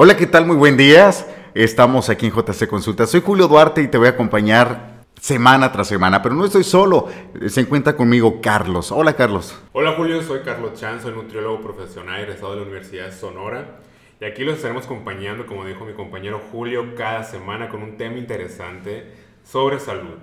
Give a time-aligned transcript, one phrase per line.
[0.00, 0.46] Hola, ¿qué tal?
[0.46, 1.10] Muy buen día.
[1.54, 3.04] Estamos aquí en JC Consulta.
[3.04, 7.08] Soy Julio Duarte y te voy a acompañar semana tras semana, pero no estoy solo.
[7.48, 8.92] Se encuentra conmigo Carlos.
[8.92, 9.58] Hola, Carlos.
[9.72, 10.22] Hola, Julio.
[10.22, 13.80] Soy Carlos Chan, soy nutriólogo profesional egresado de la Universidad de Sonora.
[14.20, 18.18] Y aquí los estaremos acompañando, como dijo mi compañero Julio, cada semana con un tema
[18.18, 19.12] interesante
[19.42, 20.14] sobre salud.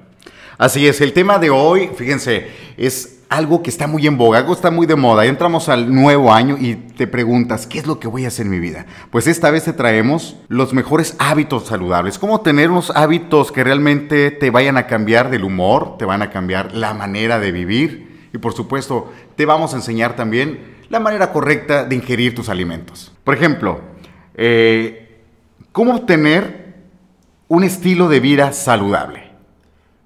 [0.58, 2.48] Así es, el tema de hoy, fíjense,
[2.78, 5.26] es algo que está muy en boga, algo está muy de moda.
[5.26, 8.52] Entramos al nuevo año y te preguntas, ¿qué es lo que voy a hacer en
[8.52, 8.86] mi vida?
[9.12, 12.20] Pues esta vez te traemos los mejores hábitos saludables.
[12.20, 16.30] Cómo tener unos hábitos que realmente te vayan a cambiar del humor, te van a
[16.30, 18.30] cambiar la manera de vivir.
[18.34, 23.12] Y por supuesto, te vamos a enseñar también la manera correcta de ingerir tus alimentos.
[23.24, 23.82] Por ejemplo,
[24.36, 25.22] eh,
[25.72, 26.66] cómo obtener
[27.48, 29.25] un estilo de vida saludable.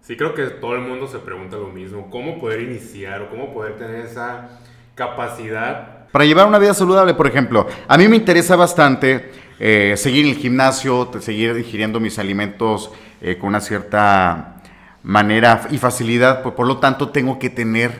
[0.09, 3.53] Sí, creo que todo el mundo se pregunta lo mismo, cómo poder iniciar o cómo
[3.53, 4.59] poder tener esa
[4.95, 6.07] capacidad.
[6.11, 10.33] Para llevar una vida saludable, por ejemplo, a mí me interesa bastante eh, seguir el
[10.33, 12.91] gimnasio, seguir digiriendo mis alimentos
[13.21, 14.63] eh, con una cierta
[15.03, 17.91] manera y facilidad, por, por lo tanto tengo que tener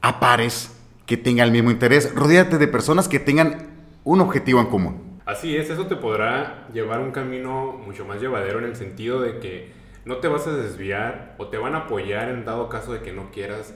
[0.00, 2.14] a pares que tengan el mismo interés.
[2.14, 3.68] Rodéate de personas que tengan
[4.04, 5.20] un objetivo en común.
[5.26, 9.38] Así es, eso te podrá llevar un camino mucho más llevadero en el sentido de
[9.38, 13.02] que no te vas a desviar o te van a apoyar en dado caso de
[13.02, 13.74] que no quieras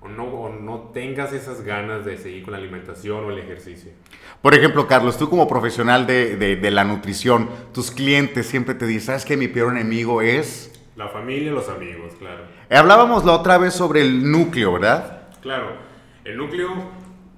[0.00, 3.92] o no, no tengas esas ganas de seguir con la alimentación o el ejercicio.
[4.42, 9.24] Por ejemplo, Carlos, tú como profesional de, la nutrición, tus clientes siempre te dicen, ¿sabes
[9.24, 10.72] que mi peor enemigo es?
[10.96, 12.44] La familia y los amigos, claro.
[12.70, 15.28] Hablábamos la otra vez sobre el núcleo, ¿verdad?
[15.42, 15.76] Claro,
[16.24, 16.70] el núcleo,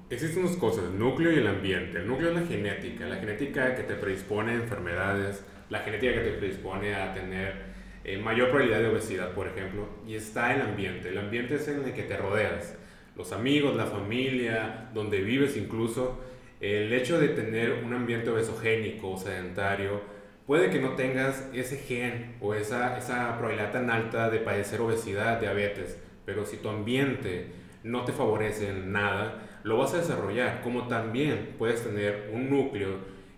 [0.09, 1.99] existen dos cosas, el núcleo y el ambiente.
[1.99, 6.21] El núcleo es la genética, la genética que te predispone a enfermedades, la genética que
[6.21, 7.68] te predispone a tener
[8.03, 11.09] eh, mayor probabilidad de obesidad, por ejemplo, y está el ambiente.
[11.09, 12.77] El ambiente es en el que te rodeas,
[13.15, 16.19] los amigos, la familia, donde vives incluso.
[16.61, 20.01] El hecho de tener un ambiente obesogénico o sedentario,
[20.45, 25.39] puede que no tengas ese gen o esa, esa probabilidad tan alta de padecer obesidad,
[25.39, 27.47] diabetes, pero si tu ambiente
[27.83, 32.97] no te favorece en nada, lo vas a desarrollar, como también puedes tener un núcleo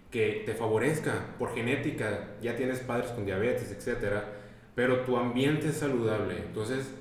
[0.09, 4.25] que te favorezca por genética, ya tienes padres con diabetes, etcétera,
[4.81, 6.37] pero tu ambiente es saludable.
[6.39, 6.91] Entonces,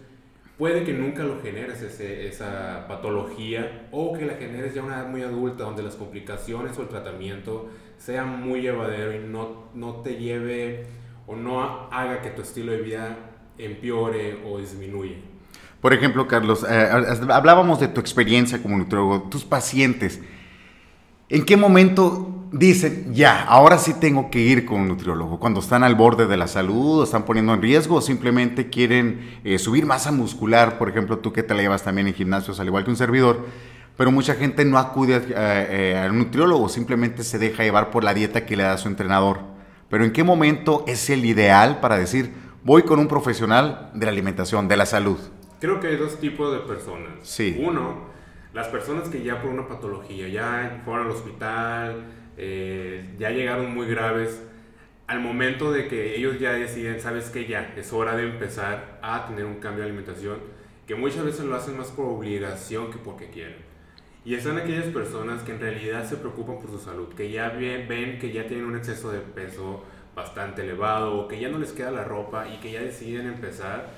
[0.59, 5.23] puede que nunca lo generes esa patología o que la generes ya una edad muy
[5.23, 10.89] adulta donde las complicaciones o el tratamiento sea muy llevadero y no, no te lleve
[11.27, 13.17] o no haga que tu estilo de vida
[13.57, 15.17] empeore o disminuya.
[15.81, 16.87] Por ejemplo, Carlos, eh,
[17.31, 20.21] hablábamos de tu experiencia como nutriólogo, tus pacientes.
[21.33, 25.39] ¿En qué momento dicen, ya, ahora sí tengo que ir con un nutriólogo?
[25.39, 29.39] Cuando están al borde de la salud, o están poniendo en riesgo, o simplemente quieren
[29.45, 32.67] eh, subir masa muscular, por ejemplo, tú que te la llevas también en gimnasios, al
[32.67, 33.47] igual que un servidor,
[33.97, 38.45] pero mucha gente no acude eh, al nutriólogo, simplemente se deja llevar por la dieta
[38.45, 39.39] que le da su entrenador.
[39.89, 42.33] Pero ¿en qué momento es el ideal para decir,
[42.65, 45.19] voy con un profesional de la alimentación, de la salud?
[45.61, 47.13] Creo que hay dos tipos de personas.
[47.23, 47.57] Sí.
[47.65, 48.11] Uno,
[48.53, 52.05] las personas que ya por una patología, ya fueron al hospital,
[52.37, 54.43] eh, ya llegaron muy graves,
[55.07, 59.27] al momento de que ellos ya deciden, sabes que ya es hora de empezar a
[59.27, 60.39] tener un cambio de alimentación,
[60.87, 63.57] que muchas veces lo hacen más por obligación que porque quieren.
[64.25, 68.19] Y están aquellas personas que en realidad se preocupan por su salud, que ya ven
[68.19, 69.83] que ya tienen un exceso de peso
[70.15, 73.91] bastante elevado, o que ya no les queda la ropa y que ya deciden empezar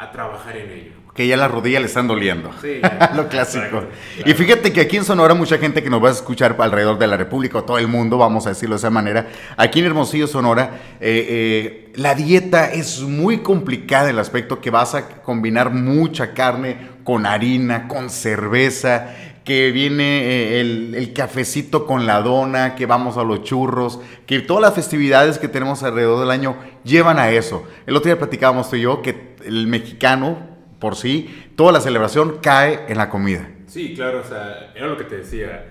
[0.00, 0.92] a trabajar en ello.
[1.14, 2.50] Que ya las rodillas le están doliendo.
[2.62, 2.80] Sí,
[3.14, 3.84] lo clásico.
[4.24, 7.06] Y fíjate que aquí en Sonora mucha gente que nos va a escuchar alrededor de
[7.06, 9.28] la República o todo el mundo, vamos a decirlo de esa manera,
[9.58, 14.70] aquí en Hermosillo, Sonora, eh, eh, la dieta es muy complicada en el aspecto que
[14.70, 19.08] vas a combinar mucha carne con harina, con cerveza,
[19.44, 24.40] que viene eh, el, el, cafecito con la dona, que vamos a los churros, que
[24.40, 27.64] todas las festividades que tenemos alrededor del año llevan a eso.
[27.86, 30.38] El otro día platicábamos tú y yo que el mexicano,
[30.78, 33.48] por sí, toda la celebración cae en la comida.
[33.66, 35.66] Sí, claro, o sea, era lo que te decía.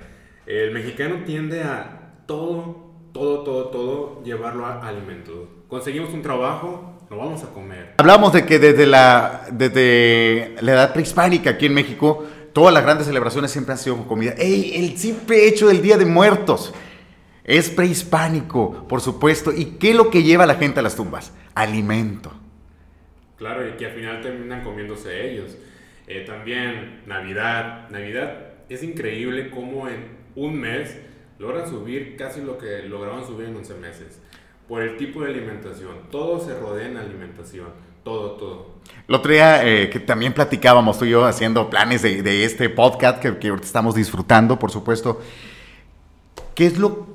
[0.46, 5.36] El mexicano tiende a todo, todo, todo, todo llevarlo a alimentos.
[5.68, 7.95] Conseguimos un trabajo, lo vamos a comer.
[7.98, 13.07] Hablamos de que desde la, desde la edad prehispánica aquí en México, todas las grandes
[13.07, 14.33] celebraciones siempre han sido con comida.
[14.38, 14.74] ¡Ey!
[14.75, 16.74] El simple hecho del Día de Muertos
[17.44, 19.51] es prehispánico, por supuesto.
[19.51, 21.33] ¿Y qué es lo que lleva a la gente a las tumbas?
[21.56, 22.31] Alimento.
[23.39, 25.57] Claro, y que al final terminan comiéndose ellos.
[26.07, 27.89] Eh, también Navidad.
[27.89, 31.00] Navidad es increíble cómo en un mes
[31.39, 34.21] logran subir casi lo que lograban subir en 11 meses.
[34.68, 36.09] Por el tipo de alimentación.
[36.12, 37.69] Todo se rodea en alimentación.
[38.03, 38.75] Todo, todo.
[39.07, 42.69] El otro día eh, que también platicábamos tú y yo haciendo planes de, de este
[42.69, 45.21] podcast que, que estamos disfrutando, por supuesto.
[46.56, 47.08] ¿Qué es lo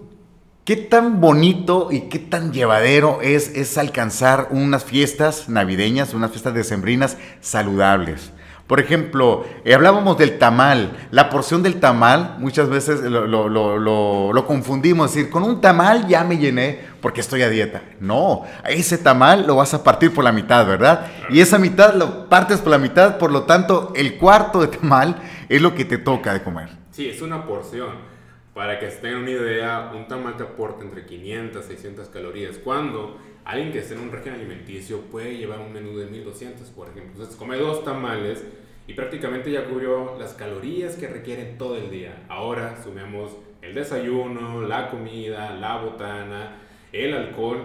[0.65, 6.55] ¿Qué tan bonito y qué tan llevadero es, es alcanzar unas fiestas navideñas, unas fiestas
[6.55, 8.33] decembrinas saludables?
[8.67, 10.97] Por ejemplo, eh, hablábamos del tamal.
[11.11, 15.11] La porción del tamal muchas veces lo, lo, confundimos.
[15.11, 17.83] Es decir, con un tamal ya me llené porque estoy a dieta.
[18.01, 21.09] No, ese tamal lo vas a partir por la mitad, ¿verdad?
[21.29, 25.17] Y esa mitad lo partes por la mitad, por lo tanto, el cuarto de tamal
[25.51, 26.71] es lo que te toca de comer.
[26.91, 28.14] Sí, es una porción.
[28.55, 32.57] Para que se tengan una idea, un tamal te aporta entre 500 y 600 calorías.
[32.59, 36.89] Cuando alguien que esté en un régimen alimenticio puede llevar un menú de 1200, por
[36.89, 37.13] ejemplo.
[37.15, 38.45] Entonces come dos tamales
[38.87, 42.27] y prácticamente ya cubrió las calorías que requiere todo el día.
[42.29, 46.59] Ahora sumemos el desayuno, la comida, la botana,
[46.93, 47.59] el alcohol.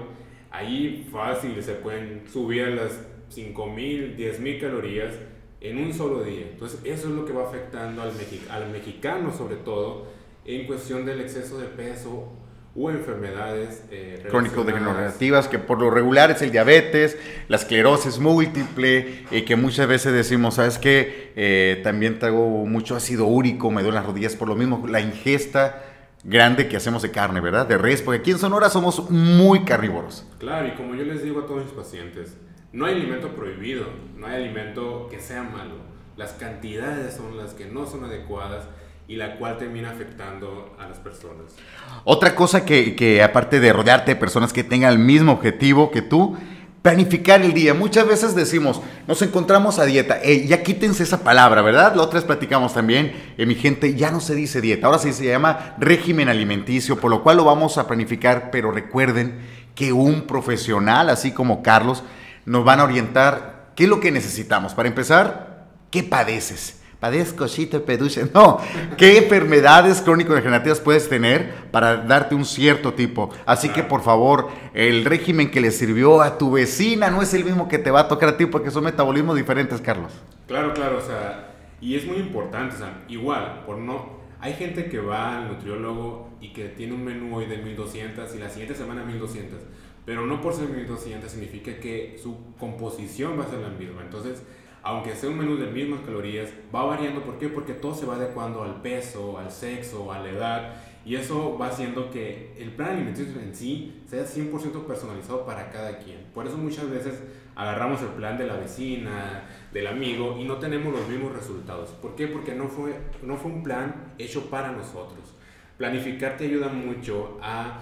[0.49, 5.13] Ahí fácil se pueden subir las 5000, 10000 calorías
[5.61, 6.47] en un solo día.
[6.49, 10.17] Entonces eso es lo que va afectando al mexicano sobre todo
[10.55, 12.33] en cuestión del exceso de peso
[12.75, 17.17] o enfermedades eh, crónico-degenerativas, que por lo regular es el diabetes,
[17.47, 21.33] la esclerosis múltiple, y que muchas veces decimos, ¿sabes qué?
[21.35, 25.83] Eh, también traigo mucho ácido úrico, me duelen las rodillas por lo mismo, la ingesta
[26.23, 27.67] grande que hacemos de carne, ¿verdad?
[27.67, 30.25] De res, porque aquí en Sonora somos muy carnívoros.
[30.37, 32.37] Claro, y como yo les digo a todos mis pacientes,
[32.71, 33.85] no hay alimento prohibido,
[34.15, 35.75] no hay alimento que sea malo,
[36.17, 38.67] las cantidades son las que no son adecuadas
[39.09, 41.55] y la cual termina afectando a las personas.
[42.03, 46.03] Otra cosa que, que, aparte de rodearte de personas que tengan el mismo objetivo que
[46.03, 46.37] tú,
[46.83, 47.73] planificar el día.
[47.73, 50.21] Muchas veces decimos, nos encontramos a dieta.
[50.23, 51.95] ya quítense esa palabra, ¿verdad?
[51.95, 55.11] La otra vez platicamos también, eh, mi gente, ya no se dice dieta, ahora sí
[55.11, 59.39] se llama régimen alimenticio, por lo cual lo vamos a planificar, pero recuerden
[59.73, 62.03] que un profesional, así como Carlos,
[62.45, 64.75] nos van a orientar qué es lo que necesitamos.
[64.75, 66.78] Para empezar, ¿qué padeces?
[66.99, 68.25] Padezco te peduche.
[68.33, 68.59] No,
[68.97, 73.29] ¿qué enfermedades crónico-degenerativas puedes tener para darte un cierto tipo?
[73.45, 77.43] Así que por favor, el régimen que le sirvió a tu vecina no es el
[77.43, 80.11] mismo que te va a tocar a ti porque son metabolismos diferentes, Carlos.
[80.47, 84.19] Claro, claro, o sea, y es muy importante, o sea, igual, por no...
[84.41, 88.39] Hay gente que va al nutriólogo y que tiene un menú hoy de 1200 y
[88.39, 89.59] la siguiente semana 1200,
[90.05, 94.01] pero no por ser 1200 significa que su composición va a ser la misma.
[94.01, 94.41] Entonces,
[94.83, 97.21] aunque sea un menú de mismas calorías, va variando.
[97.23, 97.49] ¿Por qué?
[97.49, 100.73] Porque todo se va adecuando al peso, al sexo, a la edad.
[101.05, 105.97] Y eso va haciendo que el plan alimenticio en sí sea 100% personalizado para cada
[105.97, 106.19] quien.
[106.33, 107.21] Por eso muchas veces
[107.55, 109.43] agarramos el plan de la vecina,
[109.73, 111.89] del amigo y no tenemos los mismos resultados.
[111.91, 112.27] ¿Por qué?
[112.27, 115.35] Porque no fue, no fue un plan hecho para nosotros.
[115.77, 117.81] Planificar te ayuda mucho a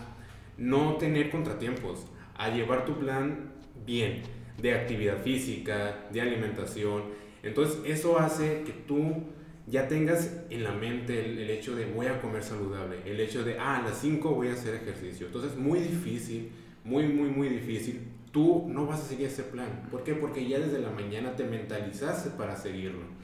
[0.57, 3.51] no tener contratiempos, a llevar tu plan
[3.85, 7.03] bien de actividad física, de alimentación.
[7.43, 9.23] Entonces eso hace que tú
[9.67, 13.59] ya tengas en la mente el, hecho de voy a comer saludable, el hecho de,
[13.59, 15.27] ah, a las 5 voy a hacer ejercicio.
[15.27, 16.51] Entonces muy difícil,
[16.83, 18.01] muy, muy, muy difícil.
[18.31, 19.87] Tú no vas a seguir ese plan.
[19.91, 20.13] ¿Por qué?
[20.13, 23.17] Porque ya desde la mañana te mentalizaste para seguirlo.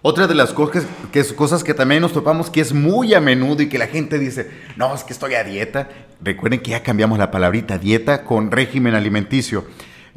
[0.00, 3.62] Otra de las cosas que, cosas que también nos topamos que es muy a menudo
[3.62, 5.88] y que la gente dice, no, es que estoy a dieta.
[6.20, 9.64] Recuerden que ya cambiamos la palabrita dieta con régimen alimenticio.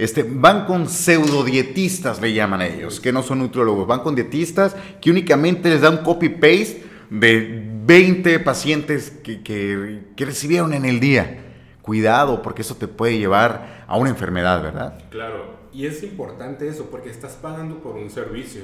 [0.01, 4.75] Este, van con pseudodietistas, le llaman a ellos, que no son nutriólogos, van con dietistas
[4.99, 6.81] que únicamente les dan copy-paste
[7.11, 11.53] de 20 pacientes que, que, que recibieron en el día.
[11.83, 15.03] Cuidado, porque eso te puede llevar a una enfermedad, ¿verdad?
[15.11, 18.63] Claro, y es importante eso, porque estás pagando por un servicio,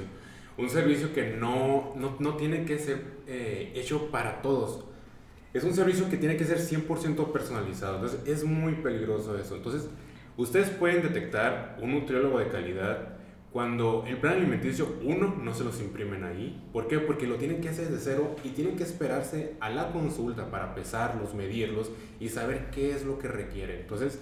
[0.58, 4.86] un servicio que no, no, no tiene que ser eh, hecho para todos.
[5.54, 9.56] Es un servicio que tiene que ser 100% personalizado, entonces es muy peligroso eso.
[9.56, 9.88] Entonces,
[10.38, 13.18] Ustedes pueden detectar un nutriólogo de calidad
[13.52, 16.64] cuando el plan alimenticio, uno, no se los imprimen ahí.
[16.72, 17.00] ¿Por qué?
[17.00, 20.76] Porque lo tienen que hacer de cero y tienen que esperarse a la consulta para
[20.76, 21.90] pesarlos, medirlos
[22.20, 23.80] y saber qué es lo que requieren.
[23.80, 24.22] Entonces,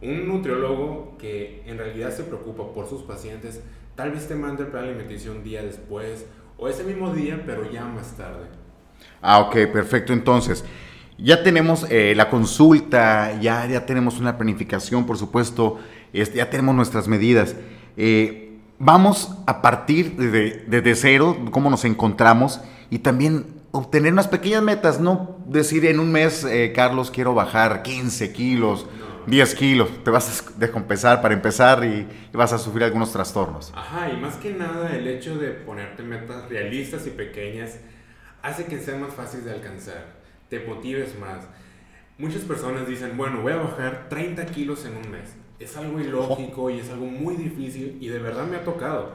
[0.00, 3.60] un nutriólogo que en realidad se preocupa por sus pacientes,
[3.96, 7.68] tal vez te mande el plan alimenticio un día después o ese mismo día, pero
[7.68, 8.46] ya más tarde.
[9.20, 10.12] Ah, ok, perfecto.
[10.12, 10.64] Entonces,
[11.18, 15.78] ya tenemos eh, la consulta, ya, ya tenemos una planificación, por supuesto,
[16.12, 17.56] este, ya tenemos nuestras medidas.
[17.96, 24.62] Eh, vamos a partir desde de, cero, cómo nos encontramos y también obtener unas pequeñas
[24.62, 28.86] metas, no decir en un mes, eh, Carlos, quiero bajar 15 kilos,
[29.26, 33.72] 10 kilos, te vas a descompensar para empezar y, y, vas a sufrir algunos trastornos.
[33.74, 37.78] Ajá, y más que nada el hecho de ponerte metas realistas y pequeñas
[38.42, 40.15] hace que sea más fácil de alcanzar
[40.48, 41.46] te motives más.
[42.18, 45.36] Muchas personas dicen, bueno, voy a bajar 30 kilos en un mes.
[45.58, 49.12] Es algo ilógico y es algo muy difícil y de verdad me ha tocado.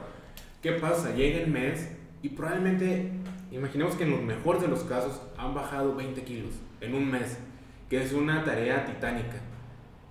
[0.62, 1.14] ¿Qué pasa?
[1.14, 1.90] Llega el mes
[2.22, 3.10] y probablemente,
[3.50, 7.38] imaginemos que en los mejores de los casos han bajado 20 kilos en un mes.
[7.88, 9.36] que es una tarea titánica.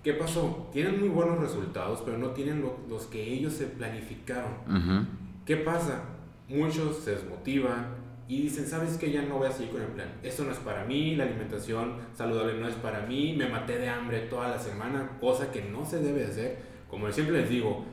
[0.03, 0.69] ¿Qué pasó?
[0.71, 5.07] Tienen muy buenos resultados, pero no tienen los que ellos se planificaron.
[5.47, 6.03] ¿Qué pasa?
[6.47, 7.87] Muchos se desmotivan
[8.31, 9.11] y dicen, ¿sabes qué?
[9.11, 10.07] Ya no voy a seguir con el plan.
[10.23, 13.89] Esto no es para mí, la alimentación saludable no es para mí, me maté de
[13.89, 16.59] hambre toda la semana, cosa que no se debe hacer.
[16.89, 17.83] Como siempre les digo,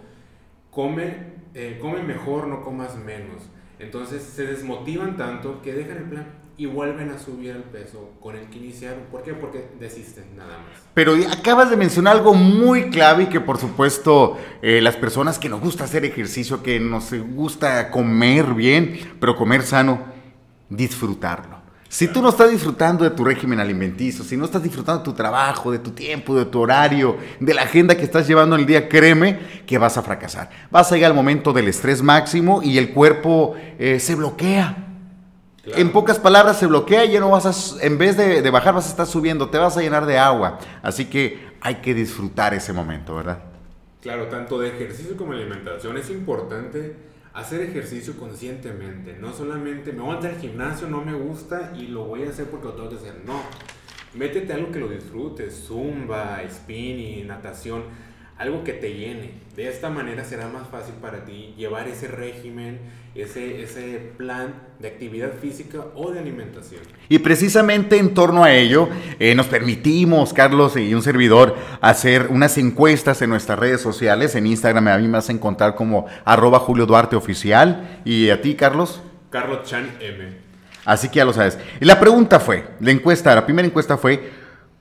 [0.71, 1.17] come,
[1.55, 3.43] eh, come mejor, no comas menos.
[3.81, 6.27] Entonces se desmotivan tanto que dejan el plan
[6.57, 9.07] y vuelven a subir el peso con el que iniciaron.
[9.11, 9.35] ¿Por qué?
[9.35, 10.87] Porque desisten nada más.
[10.95, 15.49] Pero acabas de mencionar algo muy clave y que por supuesto eh, las personas que
[15.49, 20.17] nos gusta hacer ejercicio, que nos gusta comer bien, pero comer sano,
[20.69, 21.59] disfrutarlo.
[21.91, 25.15] Si tú no estás disfrutando de tu régimen alimenticio, si no estás disfrutando de tu
[25.15, 28.67] trabajo, de tu tiempo, de tu horario, de la agenda que estás llevando en el
[28.67, 30.51] día, créeme que vas a fracasar.
[30.71, 34.85] Vas a llegar al momento del estrés máximo y el cuerpo eh, se bloquea.
[35.65, 38.75] En pocas palabras, se bloquea y ya no vas a, en vez de, de bajar,
[38.75, 40.59] vas a estar subiendo, te vas a llenar de agua.
[40.83, 43.39] Así que hay que disfrutar ese momento, ¿verdad?
[44.03, 47.08] Claro, tanto de ejercicio como de alimentación es importante
[47.39, 52.05] hacer ejercicio conscientemente, no solamente me voy a al gimnasio, no me gusta y lo
[52.05, 53.41] voy a hacer porque lo tengo que hacer, no.
[54.15, 57.85] Métete algo que lo disfrutes, zumba, spinning, natación,
[58.39, 59.35] algo que te llene.
[59.55, 62.81] De esta manera será más fácil para ti llevar ese régimen,
[63.15, 66.83] ese, ese plan de actividad física o de alimentación.
[67.09, 68.89] Y precisamente en torno a ello
[69.19, 74.35] eh, nos permitimos, Carlos y un servidor, hacer unas encuestas en nuestras redes sociales.
[74.35, 78.01] En Instagram a mí me vas a encontrar como arroba Julio Duarte Oficial.
[78.05, 79.03] ¿Y a ti, Carlos?
[79.31, 80.49] Carlos Chan M.
[80.85, 81.59] Así que ya lo sabes.
[81.81, 84.31] Y la pregunta fue, la encuesta, la primera encuesta fue,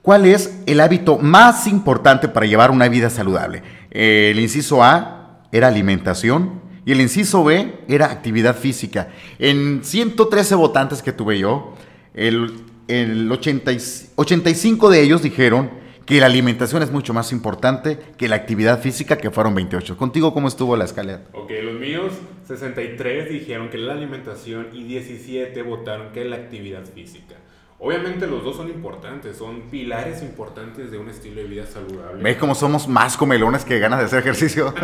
[0.00, 3.62] ¿cuál es el hábito más importante para llevar una vida saludable?
[3.90, 9.10] Eh, el inciso A era alimentación, y el inciso B era actividad física.
[9.38, 11.74] En 113 votantes que tuve yo,
[12.14, 15.68] el, el 85 de ellos dijeron
[16.06, 19.98] que la alimentación es mucho más importante que la actividad física, que fueron 28.
[19.98, 21.24] ¿Contigo cómo estuvo la escala?
[21.34, 22.14] Ok, los míos,
[22.46, 27.34] 63 dijeron que la alimentación y 17 votaron que la actividad física.
[27.80, 32.22] Obviamente los dos son importantes, son pilares importantes de un estilo de vida saludable.
[32.22, 34.72] ¿Ves cómo somos más comelones que ganas de hacer ejercicio?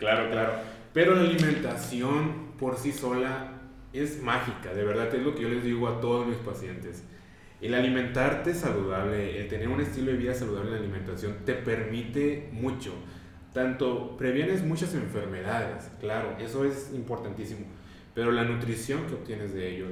[0.00, 0.54] Claro, claro.
[0.92, 3.60] Pero la alimentación por sí sola
[3.92, 7.04] es mágica, de verdad, es lo que yo les digo a todos mis pacientes.
[7.60, 12.48] El alimentarte saludable, el tener un estilo de vida saludable en la alimentación, te permite
[12.52, 12.94] mucho.
[13.52, 17.66] Tanto previenes muchas enfermedades, claro, eso es importantísimo.
[18.14, 19.86] Pero la nutrición que obtienes de ello,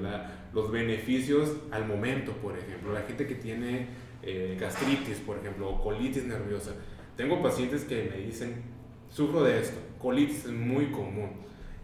[0.55, 3.89] los beneficios al momento, por ejemplo, la gente que tiene
[4.23, 6.75] eh, gastritis, por ejemplo, o colitis nerviosa.
[7.17, 8.63] Tengo pacientes que me dicen,
[9.11, 11.31] sufro de esto, colitis es muy común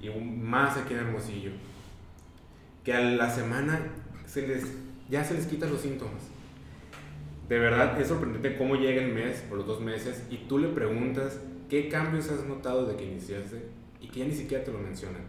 [0.01, 1.51] y más aquí en Hermosillo,
[2.85, 3.81] que a la semana
[4.27, 4.65] se les,
[5.09, 6.23] ya se les quitan los síntomas.
[7.49, 10.69] De verdad es sorprendente cómo llega el mes por los dos meses y tú le
[10.69, 13.63] preguntas qué cambios has notado de que iniciaste
[14.01, 15.23] y que ya ni siquiera te lo mencionan.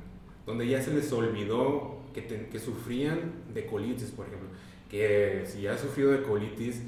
[0.46, 3.20] Donde ya se les olvidó que, que sufrían
[3.54, 4.50] de colitis, por ejemplo.
[4.90, 6.82] Que si ya has sufrido de colitis,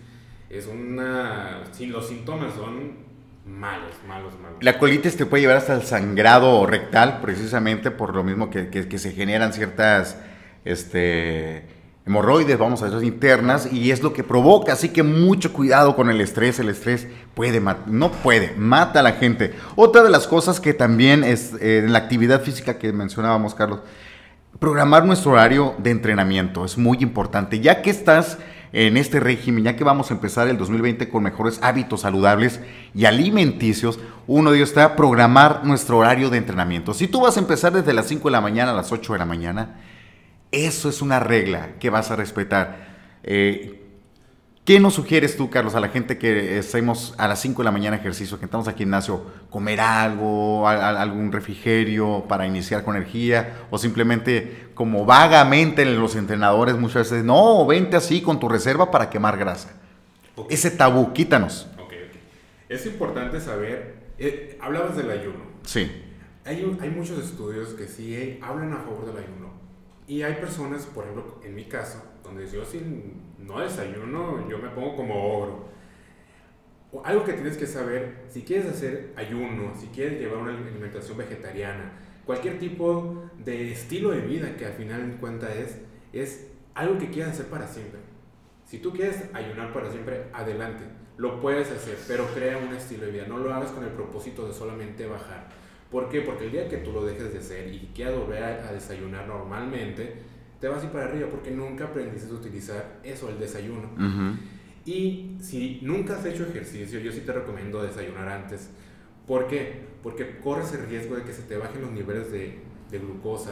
[0.50, 1.64] es una.
[1.72, 3.07] Si los síntomas son
[3.48, 4.58] malos, malos, malos.
[4.62, 8.98] La colitis te puede llevar hasta el sangrado rectal, precisamente por lo mismo que, que,
[8.98, 10.18] se generan ciertas
[10.66, 11.66] este,
[12.06, 14.74] hemorroides, vamos a decir, internas, y es lo que provoca.
[14.74, 16.60] Así que mucho cuidado con el estrés.
[16.60, 19.54] El estrés puede, no puede, mata a la gente.
[19.76, 23.80] Otra de las cosas que también es eh, en la actividad física que mencionábamos, Carlos,
[24.60, 28.38] programar nuestro horario de entrenamiento es muy importante, ya que estás
[28.74, 32.60] en este régimen, ya que vamos a empezar el 2020 con mejores hábitos saludables
[32.94, 36.94] y alimenticios, uno de ellos está programar nuestro horario de entrenamiento.
[36.94, 39.20] Si tú vas a empezar desde las 5 de la mañana a las 8 de
[39.20, 39.78] la mañana,
[40.52, 42.88] eso es una regla que vas a respetar.
[43.24, 43.87] Eh,
[44.68, 47.72] ¿Qué nos sugieres tú, Carlos, a la gente que hacemos a las 5 de la
[47.72, 53.60] mañana ejercicio, que estamos aquí en gimnasio, comer algo, algún refrigerio para iniciar con energía,
[53.72, 59.10] o simplemente como vagamente los entrenadores muchas veces, no, vente así con tu reserva para
[59.10, 59.72] quemar grasa?
[60.50, 61.70] Ese tabú, quítanos.
[62.68, 65.46] Es importante saber, eh, hablabas del ayuno.
[65.64, 65.90] Sí.
[66.44, 69.50] Hay, hay muchos estudios que sí hablan a favor del ayuno.
[70.10, 74.70] Y hay personas, por ejemplo, en mi caso, donde yo sin no desayuno, yo me
[74.70, 75.68] pongo como ogro.
[77.04, 81.94] Algo que tienes que saber, si quieres hacer ayuno, si quieres llevar una alimentación vegetariana,
[82.26, 85.80] cualquier tipo de estilo de vida que al final en cuenta es,
[86.14, 88.00] es algo que quieras hacer para siempre.
[88.66, 90.84] Si tú quieres ayunar para siempre, adelante,
[91.18, 94.46] lo puedes hacer, pero crea un estilo de vida, no lo hagas con el propósito
[94.46, 95.48] de solamente bajar.
[95.90, 96.22] ¿Por qué?
[96.22, 99.26] Porque el día que tú lo dejes de hacer y quieras volver a, a desayunar
[99.26, 100.16] normalmente,
[100.60, 103.90] te vas a ir para arriba porque nunca aprendiste a utilizar eso, el desayuno.
[104.86, 108.70] Y si nunca has hecho ejercicio, yo sí te recomiendo desayunar antes.
[109.26, 109.82] ¿Por qué?
[110.02, 112.60] Porque corres el riesgo de que se te bajen los niveles de,
[112.90, 113.52] de glucosa,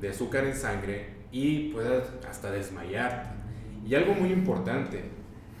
[0.00, 3.30] de azúcar en sangre y puedas hasta desmayarte.
[3.88, 5.04] Y algo muy importante,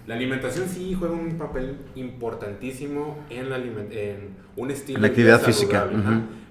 [0.06, 5.88] la alimentación sí juega un papel importantísimo en, la en un estilo la actividad física.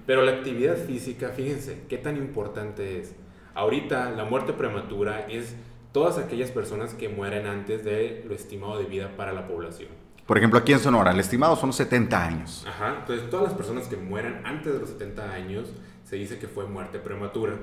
[0.06, 3.14] Pero la actividad física, fíjense, qué tan importante es.
[3.54, 5.54] Ahorita la muerte prematura es
[5.92, 9.90] todas aquellas personas que mueren antes de lo estimado de vida para la población.
[10.26, 12.64] Por ejemplo, aquí en Sonora, el estimado son 70 años.
[12.66, 15.72] Ajá, entonces todas las personas que mueren antes de los 70 años
[16.04, 17.58] se dice que fue muerte prematura.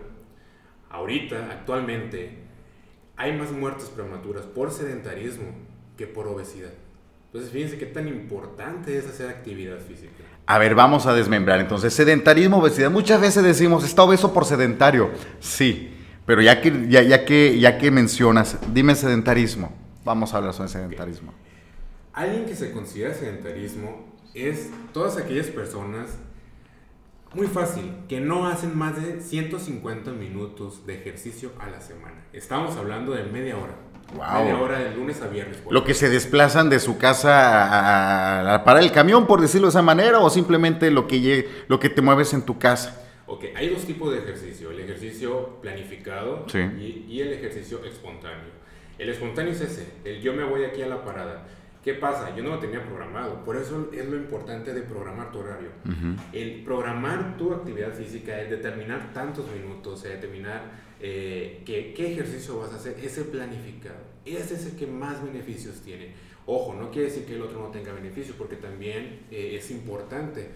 [0.90, 2.38] Ahorita, actualmente,
[3.16, 5.46] hay más muertes prematuras por sedentarismo
[5.98, 6.74] que por obesidad.
[7.28, 10.24] Entonces, fíjense qué tan importante es hacer actividad física.
[10.50, 11.60] A ver, vamos a desmembrar.
[11.60, 12.90] Entonces, sedentarismo, obesidad.
[12.90, 15.12] Muchas veces decimos, está obeso por sedentario.
[15.40, 19.72] Sí, pero ya que, ya, que, ya que mencionas, dime sedentarismo.
[20.04, 21.36] Vamos a hablar sobre sedentarismo.
[22.14, 26.18] Alguien que se considera sedentarismo es todas aquellas personas,
[27.36, 32.26] muy fácil, que no hacen más de 150 minutos de ejercicio a la semana.
[32.34, 33.76] Estamos hablando de media hora.
[34.14, 35.62] Media hora de lunes a viernes.
[35.70, 39.82] Lo que se desplazan de su casa a, para el camión, por decirlo de esa
[39.82, 43.06] manera, o simplemente lo que, lo que te mueves en tu casa.
[43.28, 48.60] Ok, hay dos tipos de ejercicio, el ejercicio planificado y, y, el ejercicio espontáneo.
[48.98, 51.46] El espontáneo es ese, el yo me voy aquí a la parada.
[51.84, 52.36] ¿Qué pasa?
[52.36, 55.70] Yo no lo tenía programado, por eso es lo importante de programar tu horario.
[56.34, 62.74] El programar tu actividad física, el determinar tantos minutos, el determinar eh, qué, ejercicio vas
[62.74, 63.98] a hacer, ese planificado.
[64.26, 66.14] Ese es el que más beneficios tiene.
[66.46, 70.50] Ojo, no quiere decir que el otro no tenga beneficios, porque también eh, es importante,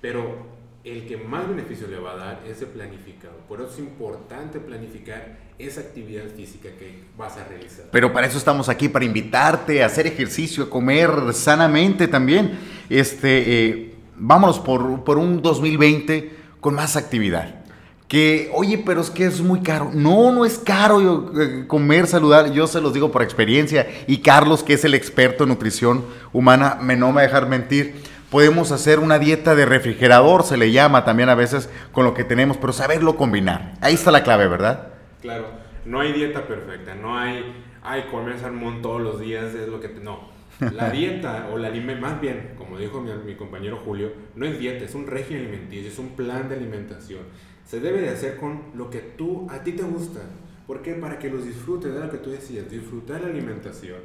[0.00, 3.36] pero el que más beneficio le va a dar es el planificado.
[3.48, 7.86] Por eso es importante planificar esa actividad física que vas a realizar.
[7.90, 12.58] Pero para eso estamos aquí, para invitarte a hacer ejercicio, a comer sanamente también.
[12.90, 16.30] Este, eh, vámonos por, por un 2020
[16.60, 17.65] con más actividad
[18.08, 19.90] que, oye, pero es que es muy caro.
[19.92, 22.54] No, no es caro eh, comer saludable.
[22.54, 23.86] Yo se los digo por experiencia.
[24.06, 27.48] Y Carlos, que es el experto en nutrición humana, me no me va a dejar
[27.48, 27.94] mentir.
[28.30, 32.24] Podemos hacer una dieta de refrigerador, se le llama también a veces con lo que
[32.24, 33.74] tenemos, pero saberlo combinar.
[33.80, 34.88] Ahí está la clave, ¿verdad?
[35.22, 35.46] Claro,
[35.84, 39.88] no hay dieta perfecta, no hay, ay, comer salmón todos los días es lo que
[39.88, 40.00] te...
[40.00, 44.58] No, la dieta, o la más bien, como dijo mi, mi, compañero Julio, no es
[44.58, 47.20] dieta, es un régimen alimenticio, es un plan de alimentación
[47.66, 50.20] se debe de hacer con lo que tú, a ti te gusta.
[50.66, 50.94] ¿Por qué?
[50.94, 53.98] Para que los disfrutes de lo que tú decías, disfrutar la alimentación.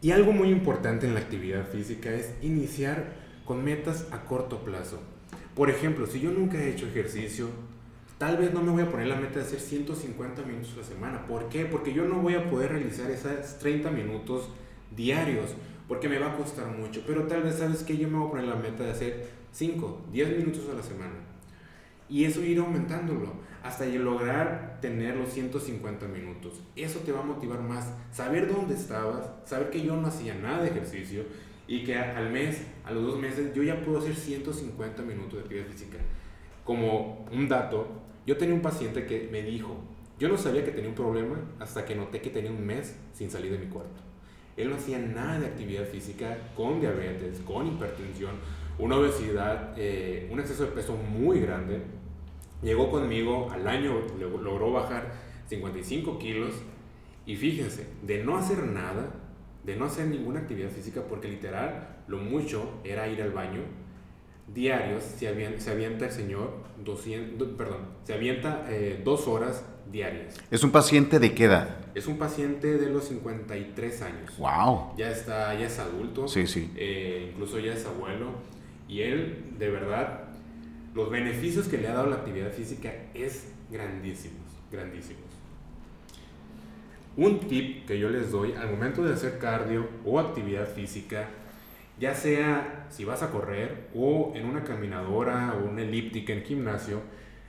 [0.00, 3.12] Y algo muy importante en la actividad física es iniciar
[3.44, 5.00] con metas a corto plazo.
[5.54, 7.48] Por ejemplo, si yo nunca he hecho ejercicio,
[8.18, 10.84] tal vez no me voy a poner la meta de hacer 150 minutos a la
[10.84, 11.26] semana.
[11.26, 11.64] ¿Por qué?
[11.64, 14.48] Porque yo no voy a poder realizar esos 30 minutos
[14.96, 15.54] diarios,
[15.88, 17.02] porque me va a costar mucho.
[17.06, 20.06] Pero tal vez sabes que yo me voy a poner la meta de hacer 5,
[20.12, 21.29] 10 minutos a la semana
[22.10, 26.60] y eso ir aumentándolo hasta lograr tener los 150 minutos.
[26.76, 27.92] Eso te va a motivar más.
[28.10, 31.24] Saber dónde estabas, saber que yo no hacía nada de ejercicio
[31.68, 35.40] y que al mes, a los dos meses, yo ya puedo hacer 150 minutos de
[35.40, 35.98] actividad física.
[36.64, 37.86] Como un dato,
[38.26, 39.76] yo tenía un paciente que me dijo,
[40.18, 43.30] yo no sabía que tenía un problema hasta que noté que tenía un mes sin
[43.30, 44.02] salir de mi cuarto.
[44.56, 48.32] Él no hacía nada de actividad física con diabetes, con hipertensión,
[48.78, 51.80] una obesidad, eh, un exceso de peso muy grande
[52.62, 55.12] Llegó conmigo al año, logró bajar
[55.48, 56.54] 55 kilos
[57.26, 59.14] y fíjense, de no hacer nada,
[59.64, 63.60] de no hacer ninguna actividad física, porque literal lo mucho era ir al baño,
[64.52, 70.38] diarios se avienta, se avienta el señor 200, perdón, se avienta eh, dos horas diarias.
[70.50, 71.76] ¿Es un paciente de qué edad?
[71.94, 74.38] Es un paciente de los 53 años.
[74.38, 74.94] ¡Wow!
[74.96, 76.28] Ya, está, ya es adulto.
[76.28, 76.70] Sí, sí.
[76.76, 78.32] Eh, incluso ya es abuelo.
[78.88, 80.29] Y él, de verdad,
[80.94, 85.22] los beneficios que le ha dado la actividad física es grandísimos, grandísimos.
[87.16, 91.28] Un tip que yo les doy al momento de hacer cardio o actividad física,
[91.98, 97.00] ya sea si vas a correr o en una caminadora o una elíptica en gimnasio,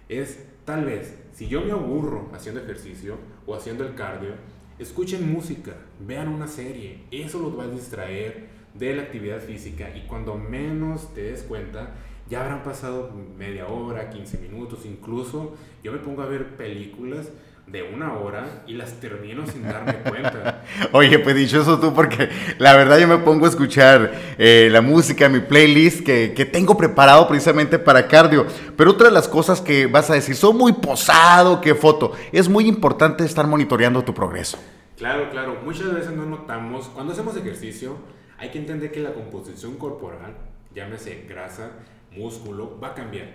[0.10, 4.34] es tal vez si yo me aburro haciendo ejercicio o haciendo el cardio,
[4.78, 5.74] escuchen música,
[6.06, 11.14] vean una serie, eso los va a distraer de la actividad física y cuando menos
[11.14, 11.94] te des cuenta,
[12.32, 17.28] ya habrán pasado media hora, 15 minutos, incluso yo me pongo a ver películas
[17.68, 20.64] de una hora y las termino sin darme cuenta.
[20.94, 25.28] Oye, pues dichoso tú, porque la verdad yo me pongo a escuchar eh, la música,
[25.28, 28.48] mi playlist que, que, tengo preparado precisamente para cardio.
[28.78, 32.14] Pero otra de las cosas que vas a decir, soy muy posado, qué foto.
[32.32, 34.58] Es muy importante estar monitoreando tu progreso.
[34.96, 35.58] Claro, claro.
[35.66, 37.98] Muchas veces no notamos, cuando hacemos ejercicio,
[38.38, 40.38] hay que entender que la composición corporal,
[40.74, 41.72] llámese grasa,
[42.12, 43.28] músculo, va a cambiar.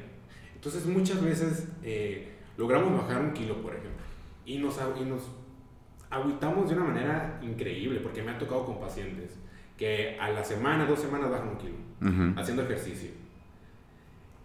[0.55, 4.03] Entonces muchas veces eh, logramos bajar un kilo, por ejemplo,
[4.45, 5.23] y nos, y nos
[6.11, 9.37] aguitamos de una manera increíble, porque me ha tocado con pacientes
[9.77, 11.77] que a la semana, dos semanas bajan un kilo,
[12.37, 13.11] haciendo ejercicio.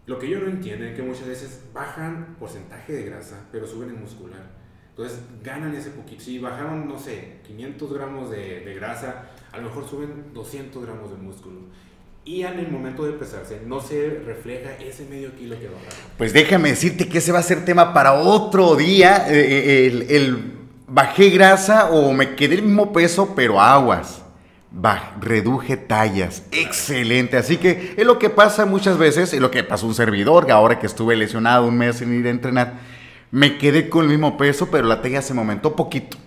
[0.05, 3.89] Lo que yo no entiendo es que muchas veces bajan porcentaje de grasa, pero suben
[3.89, 4.59] en muscular.
[4.89, 6.21] Entonces ganan ese poquito.
[6.21, 11.11] Si bajaron, no sé, 500 gramos de, de grasa, a lo mejor suben 200 gramos
[11.11, 11.61] de músculo
[12.23, 15.99] y en el momento de pesarse no se refleja ese medio kilo que bajaron.
[16.17, 19.25] Pues déjame decirte que ese va a ser tema para otro día.
[19.29, 20.53] Eh, eh, el,
[20.87, 24.21] bajé grasa o me quedé el mismo peso, pero aguas.
[25.19, 26.43] reduje tallas.
[26.51, 27.37] Excelente.
[27.37, 30.77] Así que es lo que pasa muchas veces, es lo que pasó un servidor, ahora
[30.77, 32.73] que estuve lesionado un mes sin ir a entrenar,
[33.31, 36.17] me quedé con el mismo peso, pero la talla se me aumentó poquito.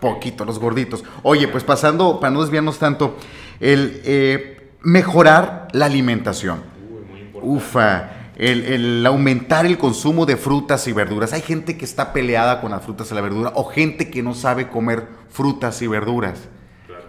[0.00, 1.04] Poquito, los gorditos.
[1.22, 3.18] Oye, pues pasando, para no desviarnos tanto,
[3.60, 4.00] el...
[4.04, 6.62] Eh, mejorar la alimentación.
[7.34, 11.32] Ufa, el, aumentar el consumo de frutas y verduras.
[11.32, 14.34] Hay gente que está peleada con las frutas y la verdura o gente que no
[14.34, 16.48] sabe comer frutas y verduras.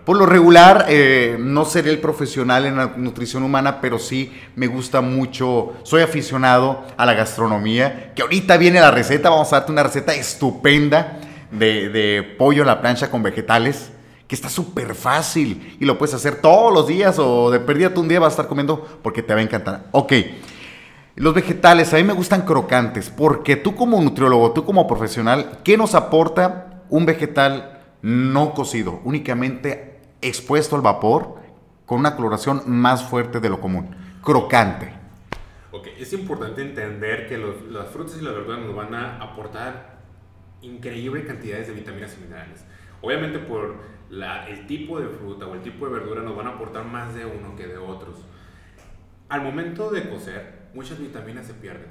[0.06, 4.68] Por lo regular, eh, no seré el profesional en la nutrición humana, pero sí me
[4.68, 9.72] gusta mucho, soy aficionado a la gastronomía, que ahorita viene la receta, vamos a darte
[9.72, 11.20] una receta estupenda
[11.52, 13.94] de, de pollo a la plancha con vegetales
[14.28, 18.08] que está súper fácil y lo puedes hacer todos los días o de perdida un
[18.08, 19.88] día vas a estar comiendo porque te va a encantar.
[19.92, 20.14] Ok,
[21.16, 25.78] los vegetales a mí me gustan crocantes porque tú como nutriólogo, tú como profesional, ¿qué
[25.78, 31.36] nos aporta un vegetal no cocido, únicamente expuesto al vapor
[31.86, 33.96] con una coloración más fuerte de lo común?
[34.24, 34.94] Crocante.
[35.72, 40.00] Ok, es importante entender que las frutas y las verduras nos van a aportar
[40.62, 42.64] increíbles cantidades de vitaminas y minerales.
[43.02, 43.76] Obviamente por
[44.48, 47.26] el tipo de fruta o el tipo de verdura nos van a aportar más de
[47.26, 48.26] uno que de otros.
[49.30, 51.90] Al momento de cocer, muchas vitaminas se pierden.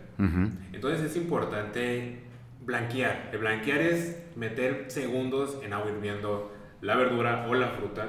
[0.73, 2.21] Entonces es importante
[2.65, 3.31] blanquear.
[3.33, 8.09] El blanquear es meter segundos en agua hirviendo la verdura o la fruta,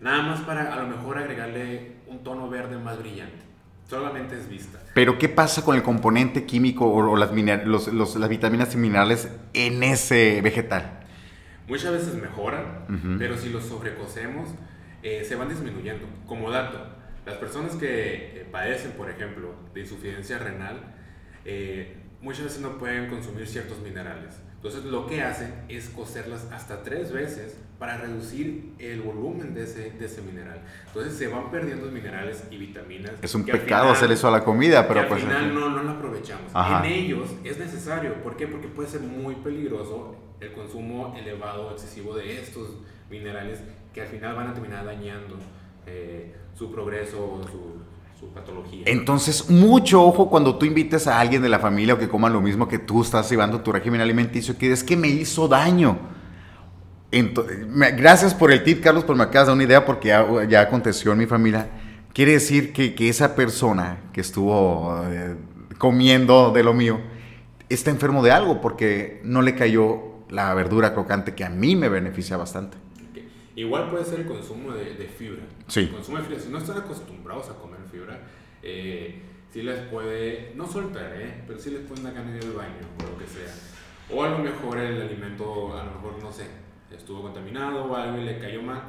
[0.00, 3.44] nada más para a lo mejor agregarle un tono verde más brillante.
[3.88, 4.80] Solamente es vista.
[4.94, 7.30] Pero ¿qué pasa con el componente químico o, las,
[8.16, 10.95] las vitaminas y minerales en ese vegetal?
[11.68, 14.48] Muchas veces mejoran, pero si los sobrecocemos,
[15.02, 16.06] eh, se van disminuyendo.
[16.26, 16.78] Como dato,
[17.24, 20.80] las personas que eh, padecen, por ejemplo, de insuficiencia renal,
[21.44, 24.40] eh, muchas veces no pueden consumir ciertos minerales.
[24.54, 29.90] Entonces lo que hacen es cocerlas hasta tres veces para reducir el volumen de ese,
[29.90, 30.60] de ese mineral.
[30.86, 33.12] Entonces se van perdiendo minerales y vitaminas.
[33.22, 35.22] Es un pecado hacer eso a la comida, pero pues...
[35.22, 36.50] Al final no, no lo aprovechamos.
[36.54, 38.14] En ellos es necesario.
[38.22, 38.48] ¿Por qué?
[38.48, 42.68] Porque puede ser muy peligroso el consumo elevado, excesivo de estos
[43.10, 43.60] minerales
[43.94, 45.36] que al final van a terminar dañando
[45.86, 48.82] eh, su progreso su, su, patología.
[48.86, 52.40] Entonces, mucho ojo cuando tú invites a alguien de la familia o que coma lo
[52.40, 55.98] mismo que tú estás llevando tu régimen alimenticio, que es que me hizo daño.
[57.10, 60.08] gracias por el tip, Carlos, por me acabas de una idea porque
[60.48, 61.70] ya, aconteció en mi familia.
[62.12, 65.36] Quiere decir que, que esa persona que estuvo eh,
[65.78, 67.00] comiendo de lo mío
[67.68, 71.88] está enfermo de algo porque no le cayó la verdura crocante que a mí me
[71.88, 72.76] beneficia bastante.
[73.54, 75.42] Igual puede ser el consumo de, fibra.
[75.66, 75.88] Sí.
[75.88, 76.40] consumo de fibra.
[76.40, 78.20] Si no están acostumbrados a comer fibra,
[78.62, 81.42] eh, sí les puede, no soltar, ¿eh?
[81.46, 83.52] pero sí les pueden dar ganas de ir al baño o lo que sea.
[84.14, 86.46] O a lo mejor el alimento, a lo mejor, no sé,
[86.94, 88.82] estuvo contaminado o algo y le cayó mal.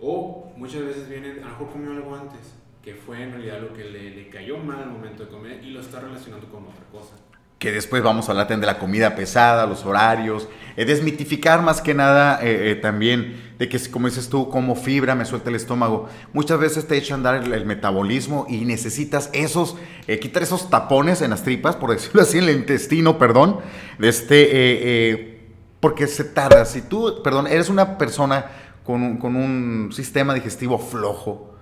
[0.00, 3.72] O muchas veces vienen, a lo mejor comió algo antes, que fue en realidad lo
[3.72, 6.84] que le, le cayó mal al momento de comer y lo está relacionando con otra
[6.90, 7.14] cosa
[7.58, 11.92] que después vamos a hablar de la comida pesada, los horarios, eh, desmitificar más que
[11.92, 16.08] nada eh, eh, también de que, como dices tú, como fibra me suelta el estómago.
[16.32, 19.76] Muchas veces te echan a andar el, metabolismo y necesitas esos,
[20.20, 23.58] quitar esos tapones en las tripas, por decirlo así, en el intestino, perdón,
[23.98, 25.40] de este,
[25.80, 26.64] porque se tarda.
[26.64, 28.46] Si tú, perdón, eres una persona
[28.84, 31.56] con un, con un sistema digestivo flojo,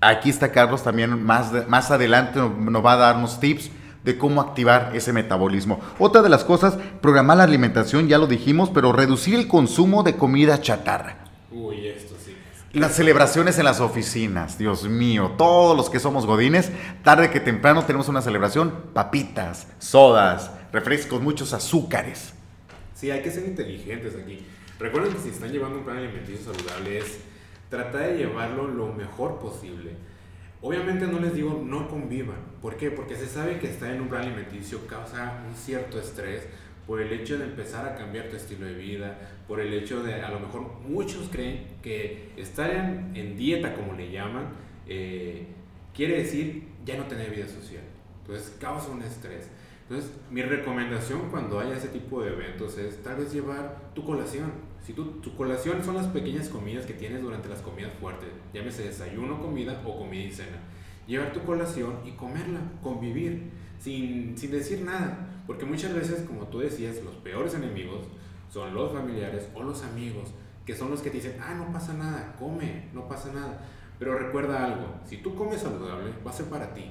[0.00, 3.72] aquí está Carlos también más, más adelante nos va a darnos tips
[4.04, 5.80] de cómo activar ese metabolismo.
[5.98, 10.16] Otra de las cosas, programar la alimentación, ya lo dijimos, pero reducir el consumo de
[10.16, 11.24] comida chatarra.
[11.50, 12.34] Uy, esto sí.
[12.72, 16.70] Las celebraciones en las oficinas, Dios mío, todos los que somos godines,
[17.04, 22.32] tarde que temprano tenemos una celebración, papitas, sodas, refrescos, muchos azúcares.
[22.94, 24.46] Sí, hay que ser inteligentes aquí.
[24.78, 27.18] Recuerden que si están llevando un plan alimenticio saludable es
[27.68, 29.96] tratar de llevarlo lo mejor posible
[30.62, 32.36] Obviamente no les digo no convivan.
[32.62, 32.92] ¿Por qué?
[32.92, 36.46] Porque se sabe que estar en un plan alimenticio causa un cierto estrés
[36.86, 40.14] por el hecho de empezar a cambiar tu estilo de vida, por el hecho de,
[40.14, 44.48] a lo mejor muchos creen que estar en, dieta, como le llaman,
[44.86, 45.46] eh,
[45.94, 47.82] quiere decir ya no tener vida social.
[48.20, 49.48] Entonces causa un estrés.
[49.88, 54.52] Entonces mi recomendación cuando haya ese tipo de eventos es tal vez llevar tu colación.
[54.82, 58.82] Si tu, tu colación son las pequeñas comidas que tienes durante las comidas fuertes, llámese
[58.82, 60.58] desayuno, comida o comida y cena.
[61.06, 65.28] Llevar tu colación y comerla, convivir, sin, sin decir nada.
[65.46, 68.06] Porque muchas veces, como tú decías, los peores enemigos
[68.50, 70.30] son los familiares o los amigos,
[70.66, 73.60] que son los que te dicen, ah, no pasa nada, come, no pasa nada.
[73.98, 76.90] Pero recuerda algo, si tú comes saludable, va a ser para ti,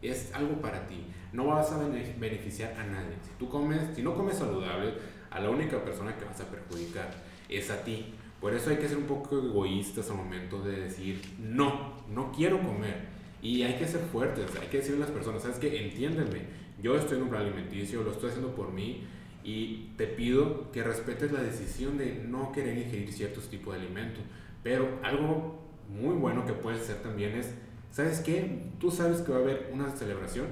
[0.00, 3.16] es algo para ti, no vas a beneficiar a nadie.
[3.22, 4.94] Si tú comes, si no comes saludable,
[5.30, 7.10] a la única persona que vas a perjudicar
[7.48, 8.14] es a ti.
[8.40, 12.60] Por eso hay que ser un poco egoístas al momento de decir, no, no quiero
[12.60, 13.16] comer.
[13.42, 15.84] Y hay que ser fuertes, hay que decirle a las personas, ¿sabes qué?
[15.86, 16.42] Entiéndeme,
[16.82, 19.04] yo estoy en un plan alimenticio, lo estoy haciendo por mí
[19.44, 24.22] y te pido que respetes la decisión de no querer ingerir ciertos tipos de alimentos.
[24.62, 27.54] Pero algo muy bueno que puedes hacer también es,
[27.90, 28.64] ¿sabes qué?
[28.80, 30.46] Tú sabes que va a haber una celebración,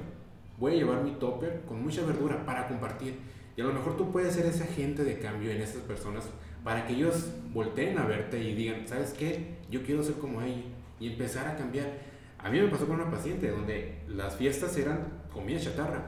[0.58, 3.18] voy a llevar mi topper con mucha verdura para compartir.
[3.56, 6.24] Y a lo mejor tú puedes ser ese agente de cambio en esas personas
[6.64, 9.58] para que ellos volteen a verte y digan, ¿sabes qué?
[9.70, 10.62] Yo quiero ser como ella
[10.98, 11.86] y empezar a cambiar.
[12.38, 16.02] A mí me pasó con una paciente donde las fiestas eran comida chatarra.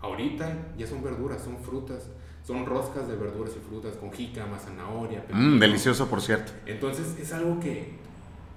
[0.00, 2.10] Ahorita ya son verduras, son frutas,
[2.42, 5.24] son roscas de verduras y frutas con jícama, zanahoria.
[5.32, 6.52] Mmm, delicioso, por cierto.
[6.66, 7.92] Entonces es algo que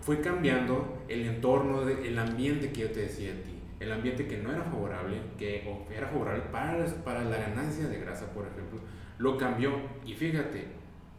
[0.02, 3.52] fue cambiando el entorno, el ambiente que yo te decía a ti.
[3.80, 8.28] El ambiente que no era favorable, que era favorable para, para la ganancia de grasa,
[8.34, 8.80] por ejemplo,
[9.18, 9.72] lo cambió.
[10.06, 10.68] Y fíjate,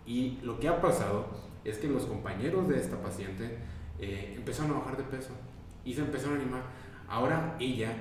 [0.07, 1.27] y lo que ha pasado
[1.64, 3.59] es que los compañeros de esta paciente
[3.99, 5.31] eh, empezaron a bajar de peso
[5.85, 6.62] y se empezaron a animar.
[7.09, 7.93] Ahora ella,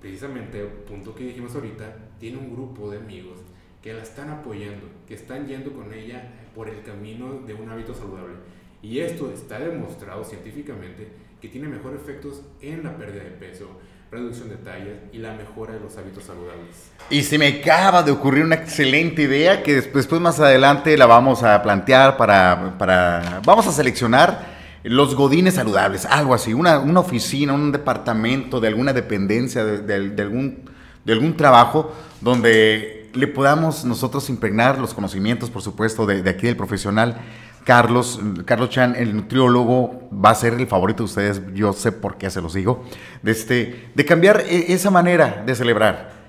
[0.00, 3.40] precisamente, punto que dijimos ahorita, tiene un grupo de amigos
[3.82, 7.94] que la están apoyando, que están yendo con ella por el camino de un hábito
[7.94, 8.34] saludable.
[8.80, 11.08] Y esto está demostrado científicamente
[11.40, 13.68] que tiene mejores efectos en la pérdida de peso,
[14.12, 16.90] reducción de tallas y la mejora de los hábitos saludables.
[17.08, 21.42] Y se me acaba de ocurrir una excelente idea que después, más adelante la vamos
[21.42, 24.52] a plantear para, para vamos a seleccionar
[24.84, 30.22] los godines saludables, algo así, una, una oficina, un departamento de alguna dependencia, de, de,
[30.22, 30.70] algún,
[31.06, 36.56] de algún trabajo donde le podamos nosotros impregnar los conocimientos, por supuesto, de aquí del
[36.56, 37.16] profesional
[37.64, 42.16] Carlos, Carlos Chan, el nutriólogo, va a ser el favorito de ustedes, yo sé por
[42.16, 42.84] qué se los digo,
[43.22, 46.22] de, este, de cambiar e, esa manera de celebrar.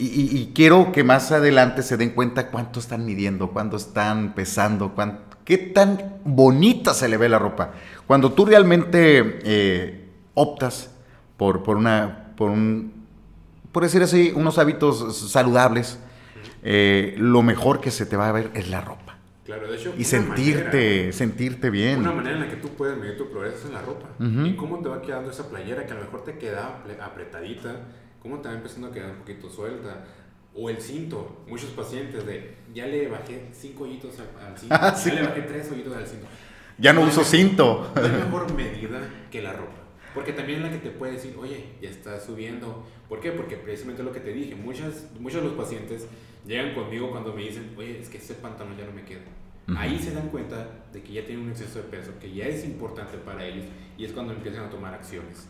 [0.00, 4.94] Y, quiero que más adelante se den cuenta cuánto están midiendo, cuánto están pesando,
[5.44, 7.72] qué tan bonita se le ve la ropa.
[8.06, 10.90] Cuando tú realmente eh, optas
[11.36, 12.92] por, por, una, por, un,
[13.72, 15.98] por decir así, unos hábitos saludables,
[16.62, 19.07] eh, lo mejor que se te va a ver es la ropa.
[19.48, 22.00] Claro, de hecho, y sentirte, sentirte bien.
[22.00, 24.10] Una manera en la que tú puedes medir tu progreso es en la ropa.
[24.20, 27.76] Y cómo te va quedando esa playera que a lo mejor te queda apretadita,
[28.20, 30.04] cómo te va empezando a quedar un poquito suelta.
[30.54, 35.14] O el cinto, muchos pacientes de ya le bajé cinco hoyitos al, cinto, ah, ya
[35.14, 36.26] le bajé tres hoyitos al cinto.
[36.76, 37.90] Ya no, uso cinto.
[37.94, 39.78] No es mejor medida que la ropa.
[40.12, 42.84] Porque también es la que te puede decir, oye, ya está subiendo.
[43.08, 43.32] ¿Por qué?
[43.32, 46.06] Porque precisamente lo que te dije, muchas, muchos de los pacientes
[46.48, 49.20] llegan conmigo cuando me dicen, oye, es que ese pantalón ya no me queda.
[49.76, 52.64] Ahí se dan cuenta de que ya tienen un exceso de peso, que ya es
[52.64, 53.66] importante para ellos
[53.98, 55.46] y es cuando empiezan a tomar acciones.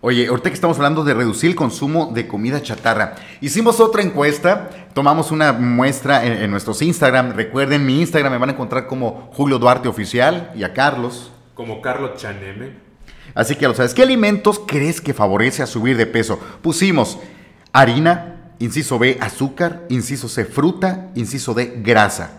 [0.00, 4.70] Oye, ahorita que estamos hablando de reducir el consumo de comida chatarra, hicimos otra encuesta,
[4.94, 7.32] tomamos una muestra en, en, nuestros Instagram.
[7.32, 11.32] Recuerden, mi Instagram me van a encontrar como Julio Duarte Oficial y a Carlos.
[11.54, 12.74] Como Carlos Chaneme.
[13.34, 13.92] Así que ya lo sabes.
[13.92, 16.38] ¿Qué alimentos crees que favorece a subir de peso?
[16.62, 17.18] Pusimos
[17.72, 19.84] harina, Inciso B, azúcar.
[19.88, 21.08] Inciso C, fruta.
[21.14, 22.38] Inciso D, grasa.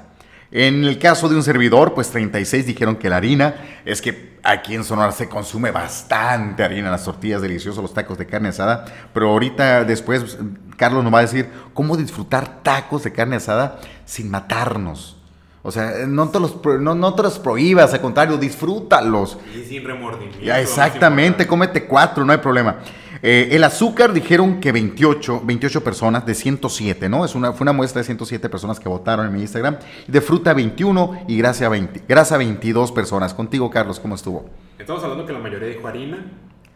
[0.52, 3.56] En el caso de un servidor, pues 36 dijeron que la harina,
[3.86, 8.26] es que aquí en Sonora se consume bastante harina, las tortillas deliciosas, los tacos de
[8.26, 10.40] carne asada, pero ahorita después
[10.76, 15.18] Carlos nos va a decir cómo disfrutar tacos de carne asada sin matarnos.
[15.62, 19.38] O sea, no te los, no, no te los prohíbas, al contrario, disfrútalos.
[19.54, 20.40] Y sin remordimiento.
[20.40, 22.78] Ya, exactamente, cómete cuatro, no hay problema.
[23.22, 27.26] Eh, el azúcar dijeron que 28, 28 personas de 107, ¿no?
[27.26, 29.78] Es una, fue una muestra de 107 personas que votaron en mi Instagram.
[30.08, 33.34] De fruta 21 y grasa 20, grasa 22 personas.
[33.34, 34.46] Contigo, Carlos, ¿cómo estuvo?
[34.78, 36.26] Estamos hablando que la mayoría dijo harina,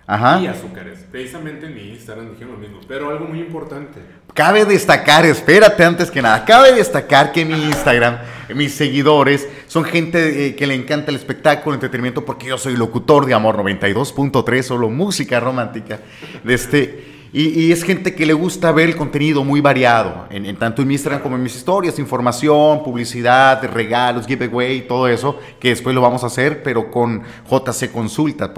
[0.05, 0.41] Ajá.
[0.41, 0.99] y azúcares.
[1.11, 3.99] Precisamente en mi Instagram dijeron lo mismo, pero algo muy importante.
[4.33, 8.17] Cabe destacar, espérate antes que nada, cabe destacar que mi Instagram,
[8.55, 12.75] mis seguidores, son gente eh, que le encanta el espectáculo, el entretenimiento, porque yo soy
[12.75, 15.99] locutor de Amor 92.3, solo música romántica.
[16.43, 20.83] De este, Y, es gente que le gusta ver el contenido muy variado, en, tanto
[20.83, 25.95] en mi Instagram como en mis historias, información, publicidad, regalos, giveaway, todo eso, que después
[25.95, 28.53] lo vamos a hacer, pero con JC Consulta.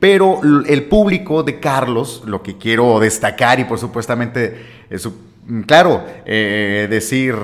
[0.00, 4.64] Pero el público de Carlos, lo que quiero destacar y por supuestamente,
[5.66, 7.34] claro, eh, decir,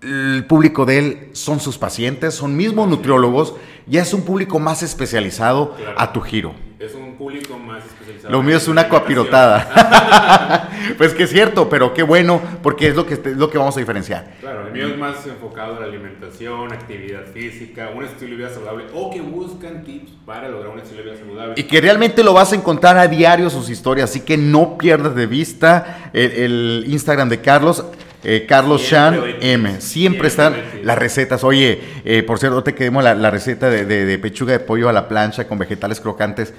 [0.00, 3.56] el público de él son sus pacientes, son mismos nutriólogos,
[3.86, 6.54] ya es un público más especializado a tu giro.
[6.84, 8.30] Es un público más especializado.
[8.30, 10.68] Lo mío es una coapirotada.
[10.98, 13.76] pues que es cierto, pero qué bueno, porque es lo que, es lo que vamos
[13.76, 14.34] a diferenciar.
[14.40, 18.50] Claro, el mío es más enfocado en la alimentación, actividad física, un estilo de vida
[18.50, 21.54] saludable, o que buscan tips para lograr un estilo de vida saludable.
[21.56, 25.14] Y que realmente lo vas a encontrar a diario sus historias, así que no pierdas
[25.14, 27.84] de vista el, el Instagram de Carlos.
[28.26, 29.80] Eh, Carlos Chan M.
[29.82, 31.44] Siempre, están las recetas.
[31.44, 35.46] Oye, eh, por cierto, te quedemos la, receta de, pechuga de pollo a la plancha
[35.46, 36.54] con vegetales crocantes.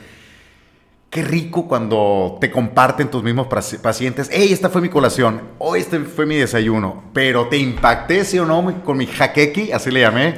[1.15, 4.29] Qué rico cuando te comparten tus mismos pacientes.
[4.33, 5.39] ¡Ey, esta fue mi colación!
[5.59, 7.05] ¡Oh, este fue mi desayuno!
[7.13, 10.37] Pero te impacté, sí o no, con mi jaquequi, así le llamé,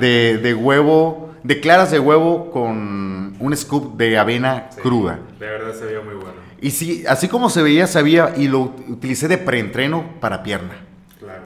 [0.00, 5.18] de, huevo, de claras de huevo con un scoop de avena cruda.
[5.38, 6.40] De verdad se vio muy bueno.
[6.62, 10.76] Y sí, así como se veía, sabía y lo utilicé de preentreno para pierna.
[11.18, 11.42] Claro.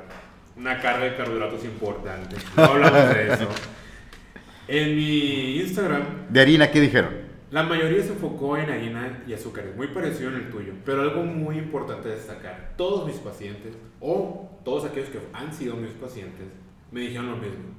[0.56, 2.36] Una carga de carbohidratos importante.
[2.56, 3.48] No hablamos de eso.
[4.68, 6.02] En mi Instagram.
[6.28, 7.29] ¿De harina qué dijeron?
[7.50, 10.72] La mayoría se enfocó en harina y azúcares, muy parecido en el tuyo.
[10.84, 15.90] Pero algo muy importante destacar: todos mis pacientes, o todos aquellos que han sido mis
[15.92, 16.46] pacientes,
[16.92, 17.74] me dijeron lo mismo.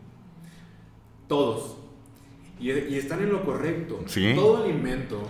[1.27, 1.77] Todos.
[2.59, 4.03] Y, y están en lo correcto.
[4.07, 4.33] ¿Sí?
[4.35, 5.21] Todo alimento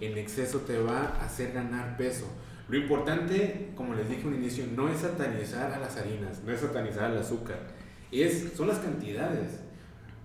[0.00, 2.26] en exceso te va a hacer ganar peso.
[2.68, 6.60] Lo importante, como les dije al inicio, no es satanizar a las harinas, no es
[6.60, 7.60] satanizar al azúcar,
[8.10, 9.60] es, son las cantidades.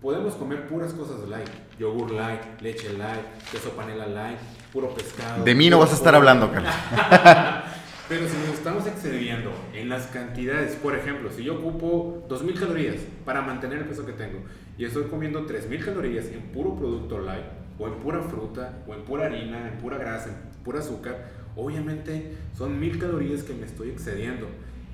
[0.01, 4.39] Podemos comer puras cosas light, yogur light, leche light, queso panela light,
[4.73, 5.43] puro pescado.
[5.43, 6.73] De mí no vas a estar hablando, Carlos.
[8.09, 12.95] Pero si nos estamos excediendo en las cantidades, por ejemplo, si yo ocupo 2.000 calorías
[13.23, 14.39] para mantener el peso que tengo
[14.77, 17.45] y estoy comiendo 3.000 calorías en puro producto light,
[17.81, 22.35] o en pura fruta, o en pura harina, en pura grasa, en pura azúcar, obviamente
[22.55, 24.47] son mil calorías que me estoy excediendo.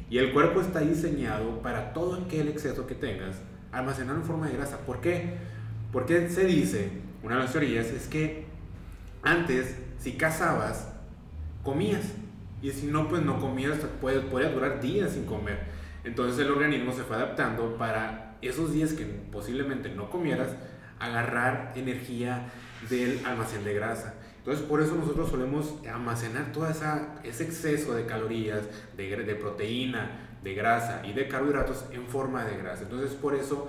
[0.09, 4.57] Y el cuerpo está diseñado para todo aquel exceso que tengas, almacenar en forma de
[4.57, 4.79] grasa.
[4.79, 5.35] ¿Por qué?
[5.91, 6.89] Porque se dice,
[7.23, 8.45] una de las teorías es que
[9.23, 10.89] antes, si cazabas,
[11.63, 12.13] comías.
[12.61, 15.59] Y si no, pues no comías, puede, durar días sin comer.
[16.03, 20.49] Entonces el organismo se fue adaptando para esos días que posiblemente no comieras,
[20.99, 22.49] agarrar energía
[22.89, 24.15] del almacén de grasa.
[24.37, 28.61] Entonces, por eso nosotros solemos almacenar todo ese exceso de calorías,
[28.95, 32.83] de, de proteína, de grasa y de carbohidratos en forma de grasa.
[32.83, 33.67] Entonces, por eso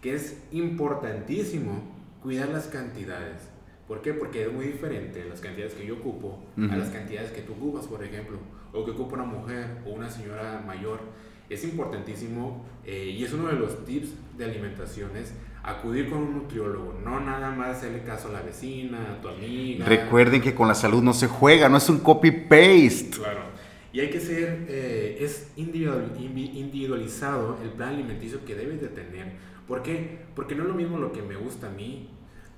[0.00, 1.82] que es importantísimo
[2.22, 3.48] cuidar las cantidades.
[3.88, 4.14] ¿Por qué?
[4.14, 7.86] Porque es muy diferente las cantidades que yo ocupo a las cantidades que tú ocupas,
[7.86, 8.38] por ejemplo,
[8.72, 11.00] o que ocupa una mujer o una señora mayor.
[11.48, 17.00] Es importantísimo eh, y es uno de los tips de alimentaciones acudir con un nutriólogo,
[17.04, 19.84] no nada más hacerle caso a la vecina, a tu amiga.
[19.84, 23.10] Recuerden que con la salud no se juega, no es un copy-paste.
[23.10, 23.50] Claro.
[23.92, 29.32] Y hay que ser, eh, es individualizado el plan alimenticio que debes de tener.
[29.66, 30.20] ¿Por qué?
[30.34, 32.08] Porque no es lo mismo lo que me gusta a mí,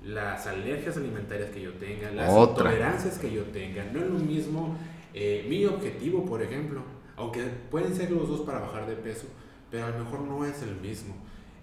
[0.03, 3.83] las alergias alimentarias que yo tenga, las intolerancias que yo tenga.
[3.85, 4.77] No es lo mismo
[5.13, 6.81] eh, mi objetivo, por ejemplo,
[7.15, 9.27] aunque pueden ser los dos para bajar de peso,
[9.69, 11.15] pero a lo mejor no es el mismo.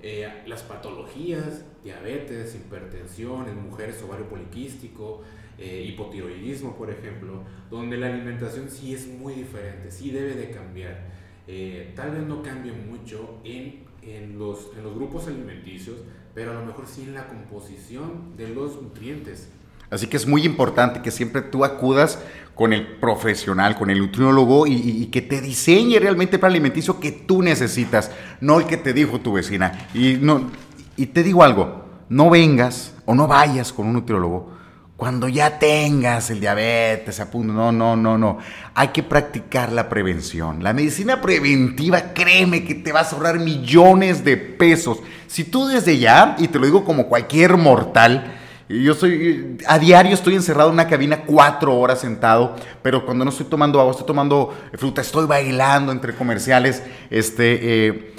[0.02, 5.22] Eh, las patologías, diabetes, hipertensión en mujeres, ovario poliquístico,
[5.60, 11.06] eh, hipotiroidismo, por ejemplo, donde la alimentación sí es muy diferente, sí debe de cambiar.
[11.46, 15.98] Eh, tal vez no cambie mucho en, en, los, en los grupos alimenticios,
[16.34, 19.50] pero a lo mejor sí en la composición de los nutrientes.
[19.90, 24.66] Así que es muy importante que siempre tú acudas con el profesional, con el nutriólogo
[24.66, 29.20] y, que te diseñe realmente para alimenticio que tú necesitas, no el que te dijo
[29.20, 29.88] tu vecina.
[29.92, 30.50] Y, no,
[30.96, 34.59] y te digo algo, no vengas o no vayas con un nutriólogo
[35.00, 37.54] cuando ya tengas el diabetes a punto.
[37.54, 38.36] No, no, no, no.
[38.74, 40.62] Hay que practicar la prevención.
[40.62, 44.98] La medicina preventiva, créeme que te vas a ahorrar millones de pesos.
[45.26, 48.36] Si tú desde ya, y te lo digo como cualquier mortal,
[48.68, 53.30] yo soy, a diario estoy encerrado en una cabina cuatro horas sentado, pero cuando no
[53.30, 56.82] estoy tomando agua, estoy tomando fruta, estoy bailando entre comerciales.
[57.09, 58.14] Este, eh,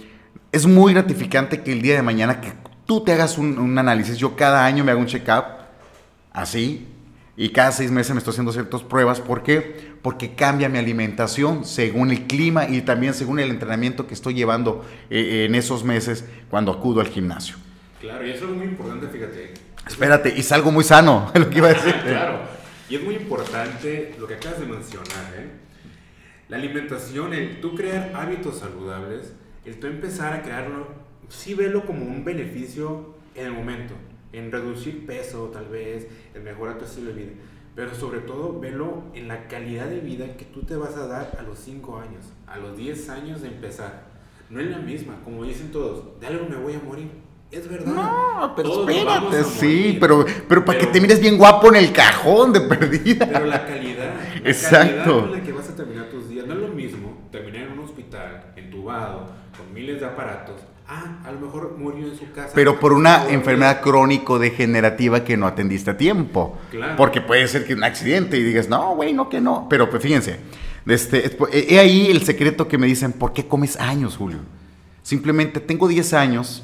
[0.51, 2.53] es muy gratificante que el día de mañana que
[2.87, 4.17] tú te hagas un, análisis.
[4.17, 5.60] Yo cada año me hago un check-up,
[6.31, 6.87] así,
[7.37, 9.21] y cada seis meses me estoy haciendo ciertas pruebas.
[9.21, 9.95] ¿Por qué?
[10.01, 14.85] Porque cambia mi alimentación según el clima y también según el entrenamiento que estoy llevando
[15.09, 17.55] eh, en esos meses cuando acudo al gimnasio.
[17.99, 19.53] Claro, y eso es muy importante, fíjate
[19.87, 21.95] Espérate, y algo muy sano, lo que iba a decir.
[22.03, 22.41] claro,
[22.89, 25.49] y es muy importante lo que acabas de mencionar, ¿eh?
[26.49, 29.33] La alimentación, el tú crear hábitos saludables,
[29.65, 30.87] el tú empezar a crearlo,
[31.29, 33.93] sí velo como un beneficio en el momento,
[34.33, 37.31] en reducir peso tal vez, en mejorar tu estilo de vida,
[37.75, 41.37] pero sobre todo velo en la calidad de vida que tú te vas a dar
[41.39, 44.09] a los 5 años, a los 10 años de empezar.
[44.49, 47.09] No es la misma, como dicen todos, de algo me voy a morir.
[47.51, 47.91] Es verdad.
[47.91, 52.53] No, pero espérate, sí, pero, pero para que te mires bien guapo en el cajón
[52.53, 53.27] de perdida.
[53.29, 54.85] Pero la calidad, la Exacto.
[54.85, 57.73] calidad con la que vas a terminar tus días, no es lo mismo terminar en
[57.73, 60.61] un hospital, entubado, con miles de aparatos.
[60.93, 62.49] Ah, a lo mejor murió en su casa.
[62.53, 66.57] Pero por una enfermedad crónico-degenerativa que no atendiste a tiempo.
[66.69, 66.95] Claro.
[66.97, 69.67] Porque puede ser que un accidente y digas, no, güey, no que no.
[69.69, 70.39] Pero pues fíjense,
[70.85, 74.39] este, es- he ahí el secreto que me dicen, ¿por qué comes años, Julio?
[75.01, 76.63] Simplemente tengo 10 años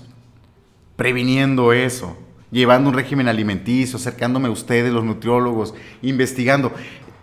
[0.97, 2.17] previniendo eso,
[2.51, 6.73] llevando un régimen alimenticio, acercándome a ustedes, los nutriólogos, investigando.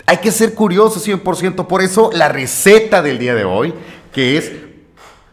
[0.06, 3.74] Hay que ser curioso 100%, por eso la receta del día de hoy,
[4.12, 4.52] que es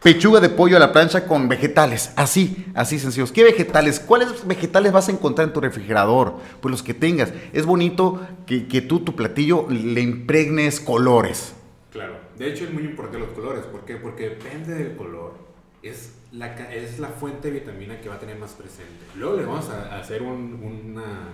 [0.02, 3.32] pechuga de pollo a la plancha con vegetales, así, así sencillos.
[3.32, 4.00] ¿Qué vegetales?
[4.00, 6.36] ¿Cuáles vegetales vas a encontrar en tu refrigerador?
[6.60, 7.32] Pues los que tengas.
[7.54, 11.54] Es bonito que, que tú, tu platillo, le impregnes colores.
[11.92, 13.64] Claro, de hecho es muy importante los colores.
[13.66, 13.96] ¿Por qué?
[13.98, 15.34] Porque depende del color,
[15.84, 19.06] es la, es la fuente de vitamina que va a tener más presente.
[19.18, 21.34] Luego le vamos a hacer un- una,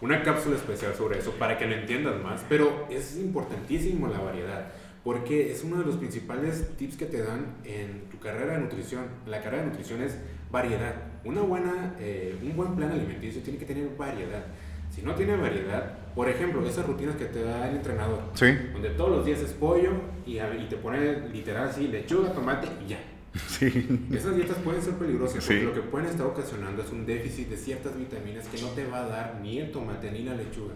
[0.00, 4.68] una cápsula especial sobre eso para que lo entiendas más, pero es importantísimo la variedad.
[5.06, 9.04] Porque es uno de los principales tips que te dan en tu carrera de nutrición.
[9.24, 10.16] La carrera de nutrición es
[10.50, 10.96] variedad.
[11.24, 14.44] Una buena, eh, un buen plan alimenticio tiene que tener variedad.
[14.92, 18.46] Si no tiene variedad, por ejemplo, esas rutinas que te da el entrenador, Sí.
[18.72, 19.92] donde todos los días es pollo
[20.26, 22.98] y, y te pone literal así lechuga, tomate y ya.
[23.46, 24.00] Sí.
[24.12, 25.64] Esas dietas pueden ser peligrosas porque Sí.
[25.66, 29.04] lo que pueden estar ocasionando es un déficit de ciertas vitaminas que no te va
[29.04, 30.74] a dar ni el tomate ni la lechuga.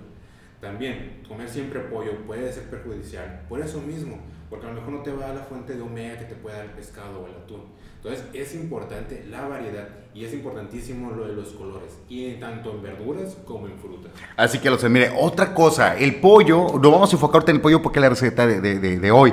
[0.61, 4.19] También, comer siempre pollo puede ser perjudicial por eso mismo,
[4.51, 6.35] porque a lo mejor no te va a dar la fuente de omega que te
[6.35, 7.63] puede dar el pescado o el atún.
[7.97, 12.83] Entonces es importante la variedad y es importantísimo lo de los colores, y tanto en
[12.83, 14.11] verduras como en frutas.
[14.37, 17.81] Así que los mire, otra cosa, el pollo, lo vamos a enfocar en el pollo
[17.83, 19.33] porque es la receta de, de- de- de hoy.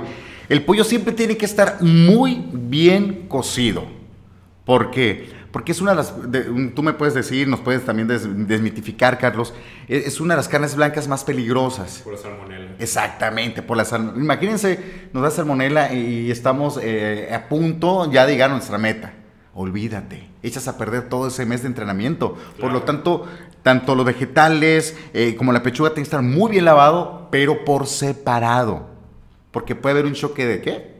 [0.50, 3.84] El pollo siempre tiene que estar muy bien cocido.
[4.66, 5.30] ¿Por qué?
[5.58, 9.18] Porque es una de las, de- tú me puedes decir, nos puedes también des- desmitificar,
[9.18, 9.56] Carlos,
[9.88, 12.02] es, es una de las carnes blancas más peligrosas.
[12.04, 12.72] Por la salmonela.
[12.78, 14.14] Exactamente, por la sal.
[14.18, 19.14] Imagínense, nos da salmonela y estamos eh, a punto ya de llegar a nuestra meta.
[19.56, 22.38] Olvídate, echas a perder todo ese mes de entrenamiento.
[22.62, 23.26] Por lo tanto,
[23.64, 27.88] tanto los vegetales eh, como la pechuga tienen que estar muy bien lavado, pero por
[27.88, 28.90] separado.
[29.50, 30.97] Porque puede haber un choque de qué?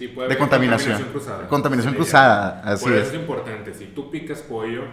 [0.00, 1.02] Sí, puede De haber contaminación.
[1.12, 1.46] cruzada.
[1.46, 3.00] Contaminación cruzada, así Por es.
[3.02, 4.84] eso es importante, si tú picas pollo,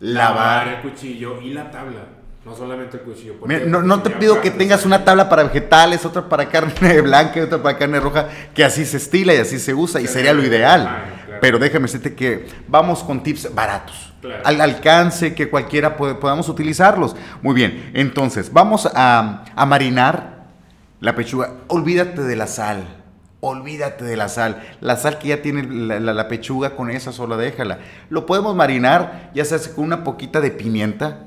[0.00, 0.66] Lavar.
[0.66, 2.00] lavar el cuchillo y la tabla.
[2.44, 3.34] No solamente el cuchillo.
[3.34, 7.00] ¿Por Mira, no, no te pido que tengas una tabla para vegetales, otra para carne
[7.00, 10.08] blanca y otra para carne roja, que así se estila y así se usa y
[10.08, 10.82] sería lo ideal.
[10.82, 11.38] claro.
[11.40, 14.12] Pero déjame decirte que vamos con tips baratos,
[14.44, 17.14] al alcance que cualquiera puede- podamos utilizarlos.
[17.40, 20.46] Muy bien, entonces vamos a, a marinar
[20.98, 21.52] la pechuga.
[21.68, 22.95] Olvídate de la sal.
[23.40, 24.62] Olvídate de la sal.
[24.80, 27.78] La sal que ya tiene la, la- la pechuga, con esa sola déjala.
[28.08, 31.22] Lo podemos marinar, ya sea con una poquita de pimienta.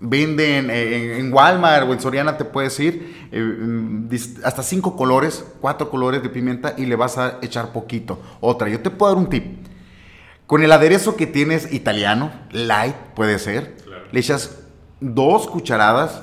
[0.00, 5.88] Venden en, en Walmart o en Soriana, te puedes ir, eh, hasta cinco colores, cuatro
[5.88, 8.20] colores de pimienta y le vas a echar poquito.
[8.40, 9.66] Otra, yo te puedo dar un tip.
[10.46, 14.02] Con el aderezo que tienes italiano, light puede ser, Claro.
[14.12, 14.58] le echas
[15.00, 16.22] dos cucharadas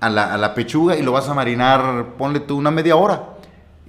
[0.00, 3.26] a la, a la pechuga y lo vas a marinar, ponle tú una media hora.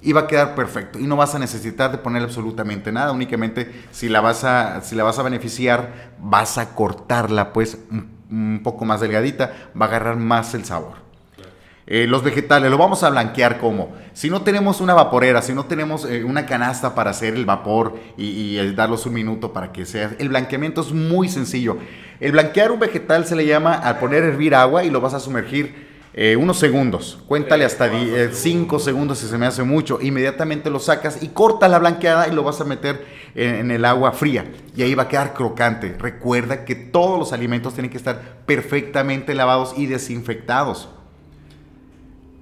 [0.02, 0.98] Y va a quedar perfecto.
[0.98, 3.12] Y no vas a necesitar de poner absolutamente nada.
[3.12, 7.78] Únicamente si la vas a, si la vas a beneficiar, vas a cortarla pues
[8.28, 9.52] un, poco más delgadita.
[9.80, 11.02] Va a agarrar más el sabor.
[11.86, 13.92] Eh, los vegetales, lo vamos a blanquear como.
[14.12, 17.96] Si no tenemos una vaporera, si no tenemos eh, una canasta para hacer el vapor
[18.16, 20.16] y, darlos un minuto para que sea.
[20.18, 21.78] El blanqueamiento es muy sencillo.
[22.18, 25.14] El blanquear un vegetal se le llama al poner a hervir agua y lo vas
[25.14, 27.18] a sumergir eh, unos segundos.
[27.26, 27.90] Cuéntale hasta
[28.32, 29.98] 5 segundos si se me hace mucho.
[30.02, 33.04] Inmediatamente lo sacas y cortas la blanqueada y lo vas a meter
[33.34, 34.44] en, en el agua fría.
[34.76, 35.96] Y ahí va a quedar crocante.
[35.98, 40.88] Recuerda que todos los alimentos tienen que estar perfectamente lavados y desinfectados.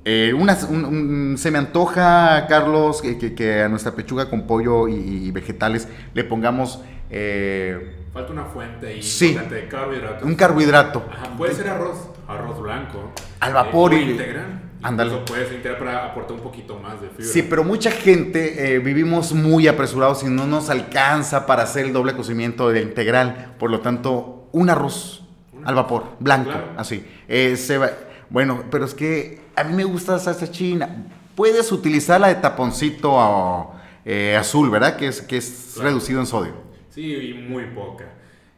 [0.04, 4.46] Eh, unas- un- un- se me antoja, Carlos, que, que- que a nuestra pechuga con
[4.46, 9.36] pollo y, y vegetales le pongamos eh, Falta una fuente ahí Sí.
[9.50, 10.22] de carbohidratos.
[10.24, 11.04] un carbohidrato.
[11.12, 11.98] Ajá, puede ser arroz,
[12.30, 13.12] arroz blanco.
[13.40, 14.62] Al vapor eh, o y- integral.
[14.82, 15.14] Ándale.
[15.26, 17.24] Puedes integrar para aportar un poquito más de fibra.
[17.26, 21.92] Sí, pero mucha gente eh, vivimos muy apresurados y no nos alcanza para hacer el
[21.92, 23.54] doble cocimiento del integral.
[23.58, 25.22] Por lo tanto, un arroz
[25.64, 26.68] al vapor, blanco, Claro.
[26.78, 27.04] así.
[27.28, 27.90] Eh, se va-
[28.30, 31.04] bueno, pero es que a mí me gusta la salsa china.
[31.34, 33.72] puedes utilizar la de taponcito
[34.04, 34.96] eh, azul, ¿verdad?
[34.96, 36.52] Que es, que es reducido en sodio.
[36.90, 38.04] Sí, y muy poca.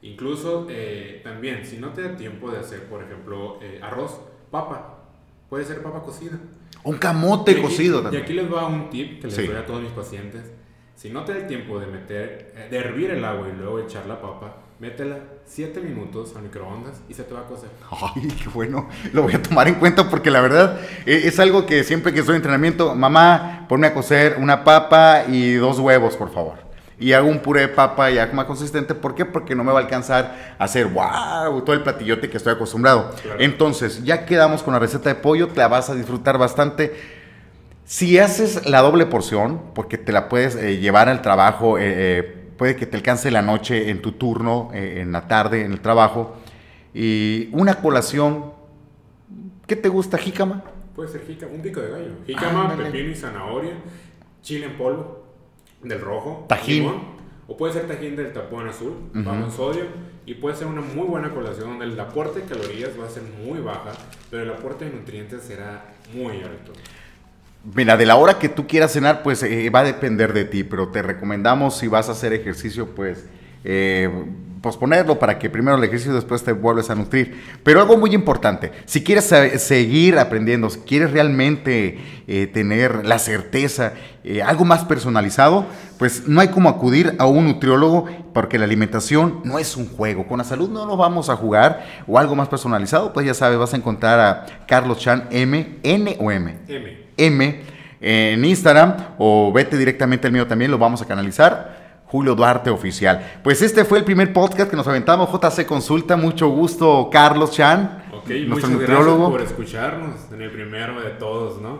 [0.02, 4.98] Incluso eh, también, si no te da tiempo de hacer, por ejemplo, eh, arroz, papa,
[5.48, 6.38] puede ser papa cocida.
[6.84, 8.22] Un camote cocido también.
[8.22, 10.52] Y aquí les va un tip que les doy a todos mis pacientes.
[10.96, 14.06] Si no te da el tiempo de meter, de hervir el agua y luego echar
[14.06, 17.70] la papa, métela 7 minutos a microondas y se te va a cocer.
[17.90, 18.88] Ay, qué bueno.
[19.12, 22.20] Lo voy a tomar en cuenta porque la verdad e, es algo que siempre que
[22.20, 26.61] estoy en entrenamiento, mamá, ponme a cocer una papa y dos huevos, por favor.
[27.02, 28.94] Y hago un puré de papa ya más consistente.
[28.94, 29.24] ¿Por qué?
[29.24, 33.10] Porque no me va a alcanzar a hacer wow, todo el platillote que estoy acostumbrado.
[33.38, 36.94] Entonces, ya quedamos con la receta de pollo, te la vas a disfrutar bastante.
[37.84, 42.38] Si haces la doble porción, porque te la puedes eh, llevar al trabajo, eh, eh
[42.56, 46.36] puede que te alcance la noche en tu turno, en la tarde, en el trabajo.
[46.94, 48.52] Y una colación,
[49.66, 50.62] ¿qué te gusta, jícama?
[50.94, 52.10] Puede ser jícama, un pico de gallo.
[52.24, 53.72] Jícama, pepino y zanahoria,
[54.42, 55.21] chile en polvo,
[55.82, 56.90] del rojo, tajín.
[57.48, 60.12] o puede ser tajín del tapón azul, bajo en sodio.
[60.24, 63.24] Y puede ser una muy buena colación donde el aporte de calorías va a ser
[63.44, 63.90] muy baja,
[64.30, 66.72] pero el aporte de nutrientes será muy alto.
[67.74, 70.62] Mira, de la hora que tú quieras cenar, pues eh, va a depender de ti,
[70.64, 73.26] pero te recomendamos si vas a hacer ejercicio, pues
[73.64, 74.08] eh,
[74.62, 77.42] posponerlo para que primero el ejercicio después te vuelves a nutrir.
[77.62, 83.92] Pero algo muy importante, si quieres seguir aprendiendo, si quieres realmente eh, tener la certeza,
[84.46, 85.66] algo más personalizado,
[85.98, 90.26] pues no hay como acudir a un nutriólogo porque la alimentación no es un juego.
[90.26, 93.58] Con la salud no lo vamos a jugar o algo más personalizado, pues ya sabes,
[93.58, 96.56] vas a encontrar a Carlos Chan M, N o M.
[96.68, 97.02] M.
[97.16, 101.81] M en Instagram o vete directamente al mío también, lo vamos a canalizar.
[102.12, 103.38] Julio Duarte Oficial.
[103.42, 106.14] Pues este fue el primer podcast que nos aventamos, JC Consulta.
[106.14, 109.30] Mucho gusto, Carlos Chan, Ok, nuestro muchas nutriólogo.
[109.30, 111.78] por escucharnos en el primero de todos, ¿no?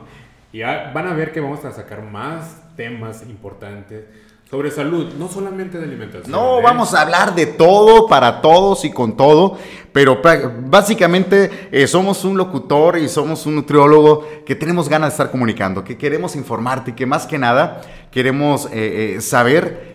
[0.51, 4.07] Y van a ver que vamos a sacar más temas importantes
[4.51, 6.31] sobre salud, no solamente de alimentación.
[6.31, 6.63] No, ¿eh?
[6.63, 9.59] vamos a hablar de todo, para todos y con todo,
[9.93, 10.23] pero
[10.67, 15.85] básicamente eh, somos un locutor y somos un nutriólogo que tenemos ganas de estar comunicando,
[15.85, 19.92] que queremos informarte y que más que nada queremos eh, saber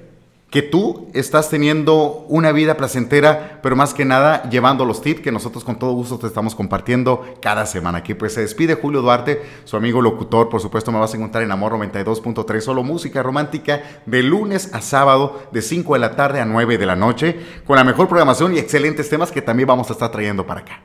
[0.49, 5.31] que tú estás teniendo una vida placentera, pero más que nada llevando los tips que
[5.31, 7.97] nosotros con todo gusto te estamos compartiendo cada semana.
[7.97, 11.43] Aquí pues se despide Julio Duarte, su amigo locutor, por supuesto me vas a encontrar
[11.43, 16.39] en Amor 92.3, solo música romántica de lunes a sábado de 5 de la tarde
[16.39, 19.89] a 9 de la noche, con la mejor programación y excelentes temas que también vamos
[19.89, 20.79] a estar trayendo para acá.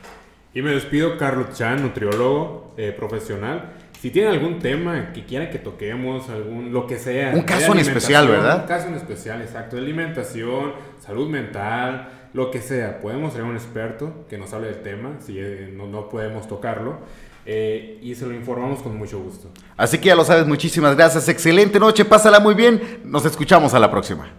[0.54, 5.61] Y me despido Carlos Chan, nutriólogo eh, profesional si tienen algún tema que quieran que
[5.61, 7.30] toquemos, algún lo que sea.
[7.36, 8.62] Un caso en especial, ¿verdad?
[8.62, 9.76] Un caso en especial, exacto.
[9.76, 13.00] De alimentación, salud mental, lo que sea.
[13.00, 16.98] Podemos traer un experto que nos hable del tema, si eh, no, no podemos tocarlo.
[17.46, 19.50] Eh, y se lo informamos con mucho gusto.
[19.76, 21.28] Así que ya lo sabes, muchísimas gracias.
[21.28, 23.03] Excelente noche, pásala muy bien.
[23.05, 24.32] Nos escuchamos a la próxima.